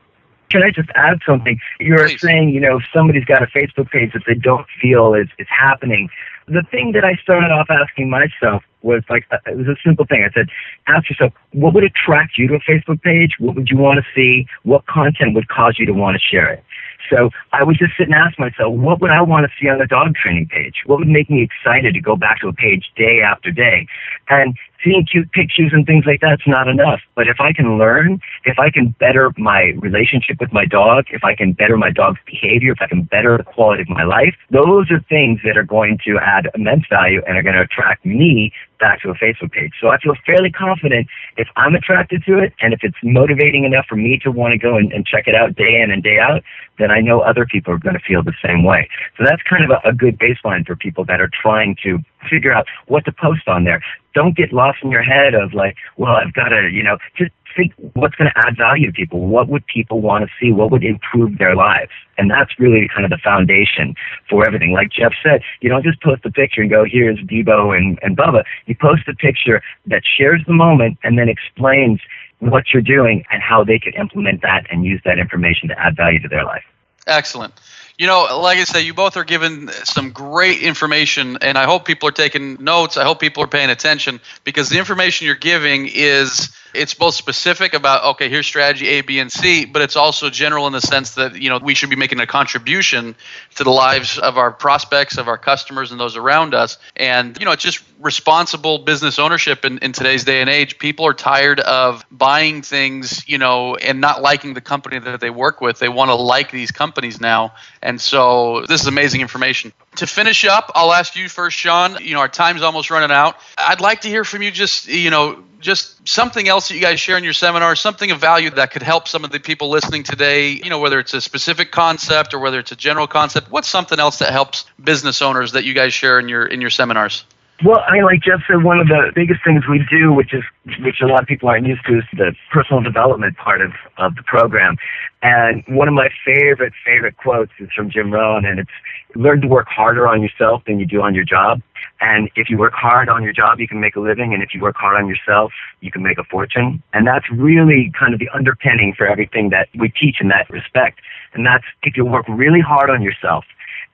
Can 0.49 0.63
I 0.63 0.71
just 0.71 0.89
add 0.95 1.19
something? 1.27 1.59
You're 1.79 2.09
Please. 2.09 2.21
saying, 2.21 2.49
you 2.51 2.61
know, 2.61 2.79
if 2.79 2.85
somebody's 2.93 3.25
got 3.25 3.43
a 3.43 3.47
Facebook 3.47 3.91
page 3.91 4.13
that 4.15 4.23
they 4.27 4.35
don't 4.35 4.67
feel 4.81 5.13
is, 5.13 5.29
is 5.39 5.49
happening. 5.51 6.09
The 6.47 6.63
thing 6.71 6.93
that 6.93 7.05
I 7.05 7.17
started 7.17 7.51
off 7.51 7.67
asking 7.69 8.09
myself 8.09 8.63
was 8.85 9.03
like, 9.09 9.27
it 9.47 9.57
was 9.57 9.67
a 9.67 9.77
simple 9.85 10.05
thing. 10.07 10.27
I 10.29 10.33
said, 10.33 10.49
ask 10.87 11.09
yourself, 11.09 11.33
what 11.53 11.75
would 11.75 11.85
attract 11.85 12.39
you 12.39 12.49
to 12.49 12.55
a 12.55 12.61
Facebook 12.61 13.03
page? 13.03 13.33
What 13.39 13.57
would 13.57 13.69
you 13.69 13.77
want 13.77 13.99
to 13.99 14.05
see? 14.15 14.47
What 14.63 14.87
content 14.87 15.35
would 15.35 15.49
cause 15.49 15.77
you 15.79 15.87
to 15.87 15.93
want 15.93 16.17
to 16.17 16.21
share 16.21 16.53
it? 16.53 16.63
So 17.11 17.31
I 17.53 17.65
would 17.65 17.77
just 17.79 17.93
sit 17.99 18.07
and 18.07 18.15
ask 18.15 18.39
myself, 18.39 18.73
what 18.75 19.01
would 19.01 19.11
I 19.11 19.21
want 19.21 19.47
to 19.47 19.53
see 19.61 19.69
on 19.69 19.79
the 19.79 19.87
dog 19.87 20.15
training 20.15 20.49
page? 20.49 20.83
What 20.87 20.99
would 20.99 21.09
make 21.09 21.31
me 21.31 21.43
excited 21.43 21.95
to 21.95 22.01
go 22.01 22.17
back 22.17 22.41
to 22.41 22.49
a 22.49 22.53
page 22.53 22.91
day 22.97 23.21
after 23.21 23.51
day? 23.51 23.87
And 24.29 24.57
seeing 24.83 25.07
cute 25.11 25.31
pictures 25.33 25.71
and 25.73 25.87
things 25.87 26.05
like 26.07 26.21
that's 26.21 26.47
not 26.47 26.69
enough. 26.69 27.01
But 27.15 27.27
if 27.27 27.41
I 27.41 27.53
can 27.53 27.79
learn, 27.79 28.21
if 28.45 28.59
I 28.59 28.71
can 28.71 28.95
better 29.01 29.33
my 29.39 29.73
relationship 29.79 30.39
with 30.41 30.53
my 30.53 30.67
dog, 30.67 31.07
if 31.11 31.25
I 31.25 31.35
can 31.35 31.53
better 31.53 31.77
my 31.77 31.91
dog's 31.91 32.21
behavior, 32.27 32.73
if 32.73 32.83
I 32.83 32.87
can 32.87 33.03
better 33.03 33.39
the 33.39 33.45
quality 33.45 33.83
of 33.83 33.89
my 33.89 34.05
life, 34.05 34.35
those 34.51 34.91
are 34.91 35.01
things 35.09 35.41
that 35.45 35.57
are 35.57 35.65
going 35.65 35.99
to 36.07 36.19
add 36.19 36.51
immense 36.55 36.85
value 36.91 37.23
and 37.27 37.37
are 37.37 37.43
going 37.43 37.57
to 37.57 37.63
attract 37.63 38.05
me 38.05 38.53
back 38.79 39.03
to 39.03 39.11
a 39.11 39.15
Facebook 39.15 39.53
page. 39.53 39.73
So 39.81 39.89
I 39.89 39.99
feel 39.99 40.15
fairly 40.27 40.51
confident 40.51 41.07
if 41.37 41.49
I'm 41.57 41.75
attracted 41.75 42.25
to 42.25 42.39
it 42.39 42.53
and 42.61 42.73
if 42.73 42.81
it's 42.83 42.97
motivating 43.03 43.65
enough 43.65 43.87
for 43.89 43.97
me 43.97 44.19
to 44.25 44.31
want 44.31 44.53
to 44.53 44.59
go 44.59 44.77
and, 44.77 44.93
and 44.93 45.07
check 45.07 45.27
it 45.27 45.35
out 45.35 45.55
day 45.55 45.81
in 45.81 45.91
and 45.91 46.03
day 46.03 46.19
out, 46.19 46.43
then 46.79 46.91
I 46.91 47.01
know 47.01 47.21
other 47.21 47.47
people 47.47 47.73
are 47.73 47.79
going 47.79 47.95
to 47.95 48.01
feel 48.01 48.23
the 48.23 48.35
same 48.45 48.65
way. 48.65 48.89
So 49.17 49.25
that's 49.25 49.43
kind 49.43 49.65
of 49.65 49.71
a, 49.71 49.89
a 49.89 49.93
good 49.93 50.19
baseline 50.19 50.67
for 50.67 50.77
people 50.77 51.05
that 51.07 51.21
are 51.21 51.31
trying 51.31 51.77
to 51.85 51.99
figure 52.29 52.53
out 52.53 52.67
what 52.87 53.05
to 53.05 53.13
post 53.13 53.49
on 53.49 53.65
there. 53.65 53.83
Don't 54.15 54.37
get 54.37 54.53
lost 54.53 54.79
in 54.83 54.91
your 54.91 55.03
head 55.03 55.35
of 55.35 55.55
like, 55.55 55.77
well, 55.97 56.17
I've 56.17 56.33
got 56.33 56.49
to, 56.49 56.69
you 56.71 56.83
know, 56.83 56.99
just 57.17 57.33
think 57.57 57.73
what's 57.95 58.15
going 58.15 58.31
to 58.31 58.47
add 58.47 58.57
value 58.57 58.87
to 58.87 58.93
people. 58.93 59.27
What 59.27 59.49
would 59.49 59.67
people 59.67 60.01
want 60.01 60.25
to 60.25 60.31
see? 60.41 60.53
What 60.53 60.71
would 60.71 60.85
improve 60.85 61.39
their 61.39 61.55
lives? 61.55 61.93
And 62.19 62.31
that's 62.31 62.59
really 62.59 62.89
kind 62.89 63.05
of 63.05 63.11
the 63.11 63.19
foundation 63.19 63.95
for 64.29 64.47
everything. 64.47 64.73
Like 64.73 64.91
Jeff 64.91 65.13
said, 65.23 65.43
you 65.61 65.69
don't 65.69 65.83
just 65.83 66.01
post 66.03 66.25
a 66.25 66.31
picture 66.31 66.63
and 66.63 66.71
go, 66.71 66.85
here's 66.85 67.19
Debo 67.19 67.77
and, 67.77 67.99
and 68.03 68.17
Bubba. 68.17 68.45
You 68.67 68.77
post 68.81 69.09
a 69.09 69.15
picture 69.15 69.63
that 69.87 70.03
shares 70.17 70.43
the 70.47 70.53
moment 70.53 70.99
and 71.03 71.19
then 71.19 71.29
explains 71.29 72.01
what 72.39 72.73
you're 72.73 72.83
doing 72.83 73.25
and 73.31 73.43
how 73.43 73.65
they 73.65 73.79
can 73.79 73.95
implement 73.95 74.43
that 74.43 74.67
and 74.71 74.85
use 74.85 75.01
that 75.05 75.19
information 75.19 75.69
to 75.69 75.79
add 75.79 75.97
value 75.97 76.21
to 76.21 76.29
their 76.29 76.45
life. 76.45 76.65
Excellent. 77.07 77.55
You 77.99 78.09
know, 78.09 78.41
like 78.41 78.59
I 78.59 78.65
said, 78.65 78.81
you 78.81 78.93
both 78.93 79.17
are 79.17 79.25
giving 79.25 79.69
some 79.85 80.11
great 80.11 80.61
information, 80.63 81.39
and 81.41 81.57
I 81.57 81.65
hope 81.65 81.85
people 81.85 82.09
are 82.09 82.13
taking 82.13 82.63
notes. 82.63 82.97
I 82.97 83.05
hope 83.05 83.21
people 83.21 83.43
are 83.45 83.49
paying 83.49 83.71
attention 83.71 84.21
because 84.43 84.69
the 84.69 84.79
information 84.79 85.27
you're 85.27 85.37
giving 85.37 85.89
is 85.93 86.51
it's 86.75 86.95
both 86.95 87.15
specific 87.15 87.75
about 87.75 88.05
okay 88.05 88.29
here's 88.29 88.47
strategy 88.47 88.87
a 88.87 89.01
b 89.01 89.19
and 89.19 89.31
c 89.31 89.65
but 89.65 89.83
it's 89.83 89.97
also 89.97 90.31
general 90.31 90.67
in 90.67 90.73
the 90.73 90.81
sense 90.81 91.15
that 91.15 91.41
you 91.41 91.49
know 91.49 91.59
we 91.59 91.75
should 91.75 91.91
be 91.91 91.97
making 91.97 92.21
a 92.21 92.27
contribution 92.27 93.15
to 93.55 93.65
the 93.65 93.71
lives 93.71 94.19
of 94.19 94.39
our 94.39 94.51
prospects 94.51 95.19
of 95.19 95.29
our 95.29 95.39
customers 95.39 95.91
and 95.91 96.01
those 96.01 96.17
around 96.17 96.55
us. 96.55 96.79
And 96.97 97.39
you 97.39 97.45
know 97.45 97.53
it's 97.53 97.63
just 97.63 97.83
responsible 98.01 98.79
business 98.79 99.19
ownership 99.19 99.65
in, 99.65 99.79
in 99.79 99.93
today's 99.93 100.25
day 100.25 100.41
and 100.41 100.51
age. 100.51 100.79
People 100.79 101.07
are 101.07 101.15
tired 101.15 101.61
of 101.61 102.05
buying 102.11 102.63
things 102.63 103.27
you 103.29 103.39
know 103.39 103.77
and 103.77 104.01
not 104.01 104.23
liking 104.23 104.55
the 104.55 104.61
company 104.61 104.99
that 104.99 105.21
they 105.21 105.31
work 105.31 105.61
with. 105.61 105.79
They 105.79 105.89
want 105.89 106.11
to 106.11 106.15
like 106.15 106.51
these 106.51 106.71
companies 106.71 107.21
now. 107.21 107.55
And 107.83 108.01
so 108.01 108.65
this 108.67 108.81
is 108.81 108.87
amazing 108.87 109.21
information. 109.21 109.73
To 109.97 110.07
finish 110.07 110.45
up 110.45 110.73
i'll 110.75 110.93
ask 110.93 111.17
you 111.17 111.29
first 111.29 111.57
sean. 111.57 111.99
You 112.03 112.15
know 112.15 112.21
our 112.21 112.29
time's 112.29 112.63
almost 112.63 112.91
running 112.91 113.11
out. 113.11 113.37
I'd 113.57 113.81
like 113.81 114.03
to 114.03 114.09
hear 114.09 114.25
from 114.25 114.43
you 114.43 114.51
just 114.51 114.89
you 114.89 115.11
know 115.11 115.43
just 115.65 116.07
something 116.07 116.47
else 116.47 116.69
that 116.69 116.75
you 116.75 116.81
guys 116.81 117.01
share 117.01 117.17
in 117.17 117.25
your 117.25 117.33
seminar, 117.33 117.75
something 117.75 118.11
of 118.11 118.21
value 118.21 118.51
that 118.51 118.71
could 118.71 118.83
help 118.83 119.09
some 119.09 119.25
of 119.25 119.33
the 119.33 119.41
people 119.41 119.71
listening 119.71 120.03
today, 120.03 120.51
you 120.51 120.69
know, 120.69 120.79
whether 120.79 121.01
it's 121.01 121.15
a 121.15 121.21
specific 121.21 121.73
concept 121.73 122.35
or 122.35 122.39
whether 122.39 122.59
it's 122.59 122.71
a 122.71 122.77
general 122.77 123.07
concept, 123.07 123.51
what's 123.51 123.67
something 123.67 123.99
else 123.99 124.19
that 124.19 124.31
helps 124.31 124.67
business 124.83 125.23
owners 125.23 125.53
that 125.53 125.65
you 125.65 125.73
guys 125.73 125.95
share 125.95 126.19
in 126.19 126.29
your 126.29 126.47
in 126.47 126.61
your 126.61 126.71
seminars? 126.71 127.25
Well, 127.63 127.85
I 127.87 127.93
mean, 127.93 128.05
like 128.05 128.21
Jeff 128.21 128.41
said, 128.49 128.65
one 128.65 128.81
of 128.81 128.89
the 128.89 129.13
biggest 129.15 129.45
things 129.45 129.63
we 129.71 129.85
do, 129.89 130.13
which 130.13 130.35
is 130.35 130.43
which 130.81 131.01
a 131.01 131.07
lot 131.07 131.23
of 131.23 131.29
people 131.29 131.49
aren't 131.49 131.67
used 131.67 131.87
to, 131.87 131.99
is 131.99 132.05
the 132.13 132.35
personal 132.53 132.83
development 132.83 133.37
part 133.37 133.61
of 133.61 133.71
of 133.97 134.17
the 134.17 134.23
program. 134.25 134.77
And 135.23 135.63
one 135.69 135.87
of 135.87 135.95
my 135.95 136.09
favorite 136.25 136.73
favorite 136.85 137.17
quotes 137.17 137.53
is 137.61 137.71
from 137.75 137.91
Jim 137.91 138.13
Rohn, 138.13 138.45
and 138.45 138.59
it's 138.59 138.71
learn 139.15 139.41
to 139.43 139.47
work 139.47 139.69
harder 139.69 140.09
on 140.09 140.21
yourself 140.21 140.63
than 140.67 140.81
you 140.81 140.87
do 140.87 141.01
on 141.01 141.15
your 141.15 141.25
job. 141.25 141.63
And 142.01 142.29
if 142.35 142.51
you 142.51 142.59
work 142.59 142.73
hard 142.75 143.09
on 143.09 143.23
your 143.23 143.33
job, 143.33 143.61
you 143.61 143.69
can 143.69 143.79
make 143.79 143.95
a 143.95 144.01
living. 144.01 144.35
And 144.35 144.43
if 144.43 144.53
you 144.53 144.61
work 144.61 144.77
hard 144.77 144.97
on 144.97 145.09
yourself, 145.09 145.53
you 145.81 145.93
can 145.93 146.03
make 146.03 146.19
a 146.19 146.25
fortune. 146.25 146.83
And 146.93 147.07
that's 147.07 147.31
really 147.31 147.93
kind 147.99 148.13
of 148.13 148.19
the 148.19 148.29
underpinning 148.35 148.95
for 148.99 149.07
everything 149.07 149.51
that 149.51 149.69
we 149.79 149.91
teach 149.91 150.17
in 150.21 150.29
that 150.29 150.51
respect. 150.51 150.99
And 151.35 151.47
that's 151.47 151.65
if 151.85 151.97
you 151.97 152.05
work 152.05 152.27
really 152.29 152.61
hard 152.61 152.91
on 152.91 153.01
yourself 153.01 153.45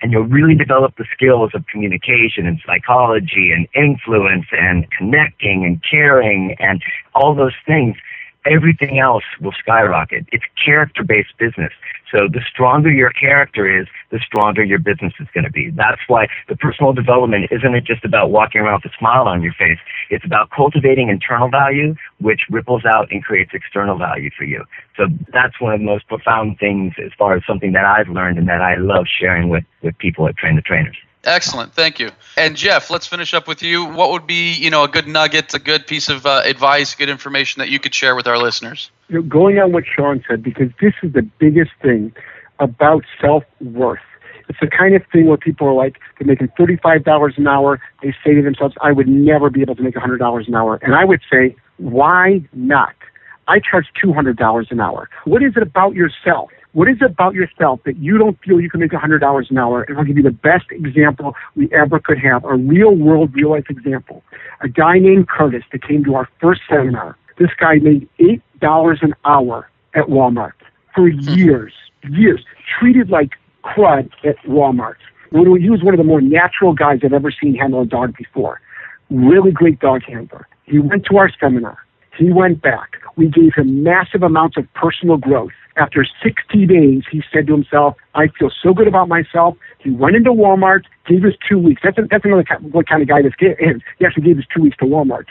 and 0.03 0.13
you'll 0.13 0.25
really 0.25 0.55
develop 0.55 0.97
the 0.97 1.05
skills 1.15 1.51
of 1.55 1.67
communication 1.67 2.47
and 2.47 2.61
psychology 2.65 3.53
and 3.53 3.69
influence 3.75 4.47
and 4.53 4.91
connecting 4.91 5.65
and 5.65 5.83
caring 5.89 6.57
and 6.59 6.83
all 7.15 7.35
those 7.35 7.55
things, 7.67 7.97
everything 8.47 8.99
else 8.99 9.25
will 9.41 9.53
skyrocket. 9.59 10.27
It's 10.33 10.45
character 10.65 11.05
based 11.05 11.37
business. 11.39 11.73
So 12.11 12.27
the 12.27 12.41
stronger 12.53 12.91
your 12.91 13.11
character 13.11 13.67
is, 13.81 13.87
the 14.11 14.19
stronger 14.19 14.65
your 14.65 14.81
business 14.81 15.13
is 15.21 15.29
going 15.33 15.45
to 15.45 15.51
be. 15.51 15.71
That's 15.71 16.01
why 16.09 16.27
the 16.49 16.57
personal 16.57 16.93
development 16.93 17.47
isn't 17.51 17.75
it 17.75 17.85
just 17.85 18.05
about 18.05 18.31
walking 18.31 18.61
around 18.61 18.83
with 18.83 18.93
a 18.93 18.97
smile 18.99 19.29
on 19.29 19.43
your 19.43 19.53
face. 19.53 19.79
It's 20.11 20.25
about 20.25 20.51
cultivating 20.51 21.09
internal 21.09 21.49
value, 21.49 21.95
which 22.21 22.43
ripples 22.51 22.85
out 22.85 23.09
and 23.13 23.23
creates 23.23 23.53
external 23.55 23.97
value 23.97 24.31
for 24.37 24.45
you. 24.45 24.65
So 24.97 25.07
that's 25.33 25.61
one 25.61 25.73
of 25.73 25.81
the 25.81 25.87
most 25.87 26.09
profound 26.09 26.59
things 26.59 26.95
as 27.05 27.13
far 27.17 27.37
as 27.37 27.43
something 27.47 27.73
that 27.73 27.85
I've 27.85 28.09
learned 28.09 28.39
and 28.39 28.49
that 28.49 28.61
I 28.61 28.77
love 28.77 29.07
sharing 29.07 29.49
with, 29.49 29.65
with 29.83 29.97
people 29.99 30.27
at 30.27 30.37
Train 30.37 30.57
the 30.57 30.63
Trainers. 30.63 30.97
Excellent, 31.25 31.75
thank 31.75 31.99
you. 31.99 32.11
And 32.37 32.57
Jeff, 32.57 32.91
let's 32.91 33.07
finish 33.07 33.35
up 33.35 33.47
with 33.47 33.63
you. 33.63 33.85
What 33.85 34.11
would 34.11 34.27
be, 34.27 34.55
you 34.55 34.71
know, 34.71 34.85
a 34.85 34.89
good 34.89 35.07
nugget, 35.07 35.53
a 35.53 35.59
good 35.59 35.87
piece 35.87 36.09
of 36.09 36.25
uh, 36.25 36.43
advice, 36.45 36.95
good 36.95 37.11
information 37.11 37.61
that 37.61 37.69
you 37.69 37.79
could 37.79 37.95
share 37.95 38.15
with 38.17 38.27
our 38.27 38.39
listeners? 38.39 38.91
You 39.09 39.17
know, 39.17 39.23
going 39.23 39.59
on 39.59 39.73
what 39.73 39.85
Sean 39.85 40.25
said, 40.27 40.43
because 40.43 40.71
this 40.81 40.95
is 41.03 41.13
the 41.13 41.23
biggest 41.23 41.73
thing 41.83 42.13
about 42.59 43.05
self 43.21 43.45
worth. 43.61 44.01
It's 44.49 44.59
the 44.61 44.67
kind 44.67 44.97
of 44.97 45.03
thing 45.13 45.27
where 45.27 45.37
people 45.37 45.69
are 45.69 45.75
like, 45.75 45.99
they're 46.19 46.27
making 46.27 46.49
$35 46.59 47.39
an 47.39 47.47
hour. 47.47 47.81
They 48.03 48.15
say 48.25 48.35
to 48.35 48.43
themselves, 48.43 48.75
I 48.81 48.91
would 48.91 49.07
never 49.07 49.49
be 49.49 49.61
able 49.61 49.77
to 49.77 49.83
make 49.83 49.95
$100 49.95 50.49
an 50.49 50.55
hour. 50.55 50.79
And 50.83 50.95
I 50.95 51.05
would 51.05 51.21
say, 51.31 51.55
why 51.77 52.43
not? 52.53 52.95
I 53.47 53.61
charge 53.61 53.87
$200 54.03 54.71
an 54.71 54.81
hour. 54.81 55.09
What 55.25 55.43
is 55.43 55.53
it 55.57 55.63
about 55.63 55.95
yourself 55.95 56.51
what 56.73 56.89
is 56.89 56.97
it 57.01 57.11
about 57.11 57.35
yourself 57.35 57.81
that 57.85 57.97
you 57.97 58.17
don't 58.17 58.39
feel 58.45 58.61
you 58.61 58.71
can 58.71 58.81
make 58.81 58.93
$100 58.93 59.51
an 59.51 59.59
hour? 59.59 59.83
And 59.83 59.99
I'll 59.99 60.05
give 60.05 60.17
you 60.17 60.23
the 60.23 60.31
best 60.31 60.67
example 60.71 61.35
we 61.57 61.69
ever 61.73 61.99
could 61.99 62.19
have, 62.19 62.45
a 62.45 62.55
real 62.55 62.95
world, 62.95 63.35
real 63.35 63.51
life 63.51 63.69
example. 63.69 64.23
A 64.61 64.69
guy 64.69 64.99
named 64.99 65.29
Curtis 65.29 65.65
that 65.73 65.83
came 65.83 66.05
to 66.05 66.15
our 66.15 66.29
first 66.41 66.61
seminar. 66.69 67.17
This 67.39 67.51
guy 67.59 67.77
made 67.77 68.09
$8 68.21 69.03
an 69.03 69.15
hour 69.25 69.69
at 69.95 70.05
Walmart 70.07 70.53
for 70.95 71.11
hmm. 71.11 71.19
years, 71.31 71.73
years, 72.09 72.45
treated 72.79 73.11
like 73.11 73.31
crud 73.65 74.11
at 74.25 74.37
Walmart. 74.45 74.97
He 75.31 75.71
was 75.71 75.83
one 75.83 75.95
of 75.95 75.99
the 75.99 76.05
more 76.05 76.21
natural 76.21 76.73
guys 76.73 77.01
I've 77.05 77.13
ever 77.13 77.31
seen 77.31 77.55
handle 77.55 77.83
a 77.83 77.87
dog 77.87 78.17
before. 78.17 78.61
Really 79.11 79.53
great 79.53 79.79
dog 79.81 80.03
handler. 80.03 80.47
He 80.65 80.79
went 80.79 81.05
to 81.07 81.19
our 81.19 81.31
seminar. 81.41 81.79
He 82.21 82.31
went 82.31 82.61
back. 82.61 82.97
We 83.17 83.29
gave 83.29 83.55
him 83.55 83.83
massive 83.83 84.23
amounts 84.23 84.59
of 84.59 84.71
personal 84.75 85.17
growth. 85.17 85.53
After 85.77 86.07
60 86.23 86.67
days, 86.67 87.05
he 87.11 87.23
said 87.33 87.47
to 87.47 87.55
himself, 87.55 87.97
I 88.15 88.29
feel 88.39 88.51
so 88.63 88.75
good 88.75 88.87
about 88.87 89.09
myself. 89.09 89.57
He 89.79 89.89
went 89.89 90.17
into 90.17 90.31
Walmart, 90.31 90.83
gave 91.07 91.25
us 91.25 91.33
two 91.49 91.59
weeks. 91.59 91.81
That's, 91.83 91.97
a, 91.97 92.03
that's 92.03 92.27
another 92.27 92.45
kind, 92.45 92.75
what 92.75 92.87
kind 92.87 93.01
of 93.01 93.09
guy 93.09 93.23
this 93.23 93.33
is. 93.41 93.81
He 93.99 94.05
actually 94.05 94.25
gave 94.25 94.39
us 94.39 94.45
two 94.55 94.61
weeks 94.61 94.77
to 94.79 94.85
Walmart. 94.85 95.29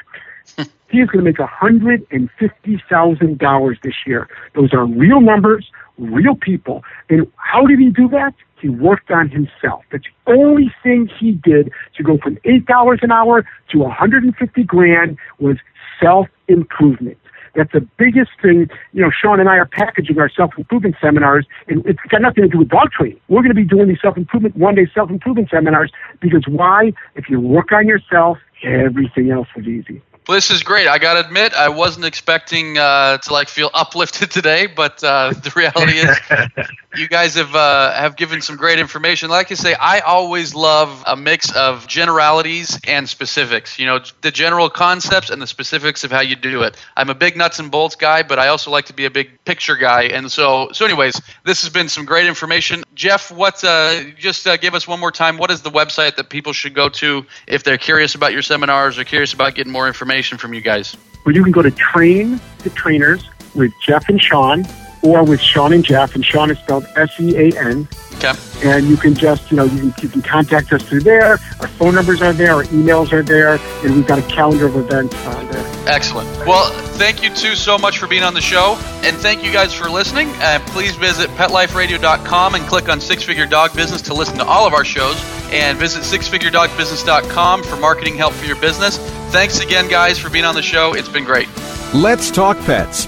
he 0.89 0.99
is 0.99 1.07
going 1.09 1.23
to 1.23 1.31
make 1.31 1.37
$150,000 1.37 3.81
this 3.83 3.93
year. 4.07 4.27
Those 4.55 4.73
are 4.73 4.87
real 4.87 5.21
numbers, 5.21 5.69
real 5.99 6.33
people. 6.33 6.83
And 7.09 7.31
how 7.35 7.67
did 7.67 7.77
he 7.77 7.91
do 7.91 8.09
that? 8.09 8.33
He 8.61 8.69
worked 8.69 9.11
on 9.11 9.29
himself. 9.29 9.83
That's 9.91 10.03
the 10.25 10.33
only 10.33 10.73
thing 10.83 11.09
he 11.19 11.31
did 11.31 11.71
to 11.95 12.03
go 12.03 12.17
from 12.17 12.37
$8 12.37 13.03
an 13.03 13.11
hour 13.11 13.45
to 13.71 13.77
150 13.79 14.63
grand 14.63 15.17
was 15.39 15.57
self 15.99 16.27
improvement. 16.47 17.17
That's 17.55 17.71
the 17.71 17.81
biggest 17.97 18.31
thing. 18.41 18.69
You 18.93 19.01
know, 19.01 19.11
Sean 19.11 19.39
and 19.39 19.49
I 19.49 19.57
are 19.57 19.65
packaging 19.65 20.19
our 20.19 20.29
self 20.29 20.57
improvement 20.57 20.95
seminars, 21.01 21.45
and 21.67 21.85
it's 21.85 21.99
got 22.09 22.21
nothing 22.21 22.43
to 22.43 22.49
do 22.49 22.59
with 22.59 22.69
dog 22.69 22.91
training. 22.91 23.19
We're 23.27 23.41
going 23.41 23.49
to 23.49 23.55
be 23.55 23.65
doing 23.65 23.87
these 23.87 24.01
self 24.01 24.17
improvement, 24.17 24.55
one 24.55 24.75
day 24.75 24.87
self 24.93 25.09
improvement 25.09 25.49
seminars 25.49 25.91
because 26.19 26.43
why? 26.47 26.93
If 27.15 27.29
you 27.29 27.39
work 27.39 27.71
on 27.71 27.87
yourself, 27.87 28.37
everything 28.63 29.31
else 29.31 29.47
is 29.55 29.67
easy. 29.67 30.01
Well, 30.29 30.37
this 30.37 30.51
is 30.51 30.61
great. 30.61 30.87
I 30.87 30.99
got 30.99 31.15
to 31.15 31.25
admit, 31.25 31.55
I 31.55 31.69
wasn't 31.69 32.05
expecting 32.05 32.77
uh, 32.77 33.17
to 33.17 33.33
like 33.33 33.49
feel 33.49 33.71
uplifted 33.73 34.29
today, 34.31 34.67
but 34.67 35.03
uh, 35.03 35.31
the 35.31 35.51
reality 35.55 35.97
is, 35.97 36.19
you 36.95 37.07
guys 37.07 37.35
have 37.35 37.53
uh, 37.53 37.93
have 37.93 38.15
given 38.15 38.41
some 38.41 38.55
great 38.55 38.79
information. 38.79 39.29
Like 39.29 39.51
I 39.51 39.55
say, 39.55 39.75
I 39.75 39.99
always 39.99 40.55
love 40.55 41.03
a 41.05 41.15
mix 41.15 41.55
of 41.55 41.87
generalities 41.87 42.79
and 42.87 43.07
specifics. 43.07 43.77
You 43.77 43.85
know, 43.85 43.99
the 44.21 44.31
general 44.31 44.69
concepts 44.69 45.29
and 45.29 45.41
the 45.41 45.47
specifics 45.47 46.03
of 46.03 46.11
how 46.11 46.21
you 46.21 46.35
do 46.35 46.63
it. 46.63 46.77
I'm 46.97 47.09
a 47.09 47.15
big 47.15 47.37
nuts 47.37 47.59
and 47.59 47.69
bolts 47.69 47.95
guy, 47.95 48.23
but 48.23 48.39
I 48.39 48.47
also 48.47 48.71
like 48.71 48.85
to 48.85 48.93
be 48.93 49.05
a 49.05 49.11
big 49.11 49.29
picture 49.45 49.75
guy. 49.75 50.03
And 50.03 50.31
so, 50.31 50.69
so 50.71 50.85
anyways, 50.85 51.21
this 51.45 51.61
has 51.61 51.71
been 51.71 51.89
some 51.89 52.05
great 52.05 52.25
information. 52.25 52.83
Jeff, 52.95 53.31
what? 53.31 53.63
Uh, 53.63 54.03
just 54.17 54.47
uh, 54.47 54.57
give 54.57 54.73
us 54.73 54.87
one 54.87 54.99
more 54.99 55.11
time. 55.11 55.37
What 55.37 55.51
is 55.51 55.61
the 55.61 55.71
website 55.71 56.15
that 56.15 56.29
people 56.29 56.53
should 56.53 56.73
go 56.73 56.89
to 56.89 57.25
if 57.45 57.63
they're 57.63 57.77
curious 57.77 58.15
about 58.15 58.33
your 58.33 58.41
seminars 58.41 58.97
or 58.97 59.03
curious 59.03 59.33
about 59.33 59.53
getting 59.53 59.71
more 59.71 59.87
information? 59.87 60.39
from 60.39 60.53
you 60.53 60.61
guys? 60.61 60.95
Well, 61.25 61.35
you 61.35 61.43
can 61.43 61.51
go 61.51 61.61
to 61.61 61.71
Train 61.71 62.39
the 62.59 62.69
Trainers 62.71 63.23
with 63.55 63.71
Jeff 63.85 64.09
and 64.09 64.21
Sean, 64.21 64.65
or 65.01 65.23
with 65.23 65.41
Sean 65.41 65.73
and 65.73 65.83
Jeff, 65.83 66.15
and 66.15 66.25
Sean 66.25 66.51
is 66.51 66.57
spelled 66.59 66.85
S 66.95 67.19
E 67.19 67.35
A 67.35 67.59
N. 67.59 67.87
Okay. 68.15 68.33
And 68.63 68.89
you 68.89 68.97
can 68.97 69.15
just, 69.15 69.49
you 69.49 69.55
know, 69.55 69.63
you 69.63 69.79
can, 69.79 69.93
you 70.01 70.09
can 70.09 70.21
contact 70.21 70.73
us 70.73 70.83
through 70.83 71.01
there. 71.01 71.39
Our 71.61 71.67
phone 71.67 71.95
numbers 71.95 72.21
are 72.21 72.33
there, 72.33 72.55
our 72.55 72.63
emails 72.65 73.13
are 73.13 73.23
there, 73.23 73.57
and 73.83 73.95
we've 73.95 74.05
got 74.05 74.19
a 74.19 74.23
calendar 74.23 74.65
of 74.65 74.75
events 74.75 75.15
on 75.25 75.49
there. 75.49 75.65
Excellent. 75.87 76.27
Well, 76.45 76.69
thank 76.97 77.23
you 77.23 77.33
two 77.33 77.55
so 77.55 77.77
much 77.77 77.97
for 77.97 78.07
being 78.07 78.23
on 78.23 78.33
the 78.33 78.41
show, 78.41 78.77
and 79.03 79.15
thank 79.15 79.41
you 79.41 79.53
guys 79.53 79.73
for 79.73 79.89
listening. 79.89 80.27
Uh, 80.35 80.59
please 80.67 80.95
visit 80.97 81.29
PetLifeRadio.com 81.31 82.55
and 82.55 82.65
click 82.65 82.89
on 82.89 82.99
Six 82.99 83.23
Figure 83.23 83.45
Dog 83.45 83.73
Business 83.73 84.01
to 84.03 84.13
listen 84.13 84.37
to 84.37 84.45
all 84.45 84.67
of 84.67 84.73
our 84.73 84.83
shows, 84.83 85.17
and 85.51 85.77
visit 85.77 86.01
SixFigureDogBusiness.com 86.01 87.63
for 87.63 87.77
marketing 87.77 88.15
help 88.15 88.33
for 88.33 88.45
your 88.45 88.59
business. 88.59 88.97
Thanks 89.31 89.61
again, 89.61 89.87
guys, 89.87 90.19
for 90.19 90.29
being 90.29 90.45
on 90.45 90.55
the 90.55 90.61
show. 90.61 90.93
It's 90.93 91.09
been 91.09 91.23
great. 91.23 91.47
Let's 91.93 92.29
talk 92.29 92.57
pets 92.65 93.07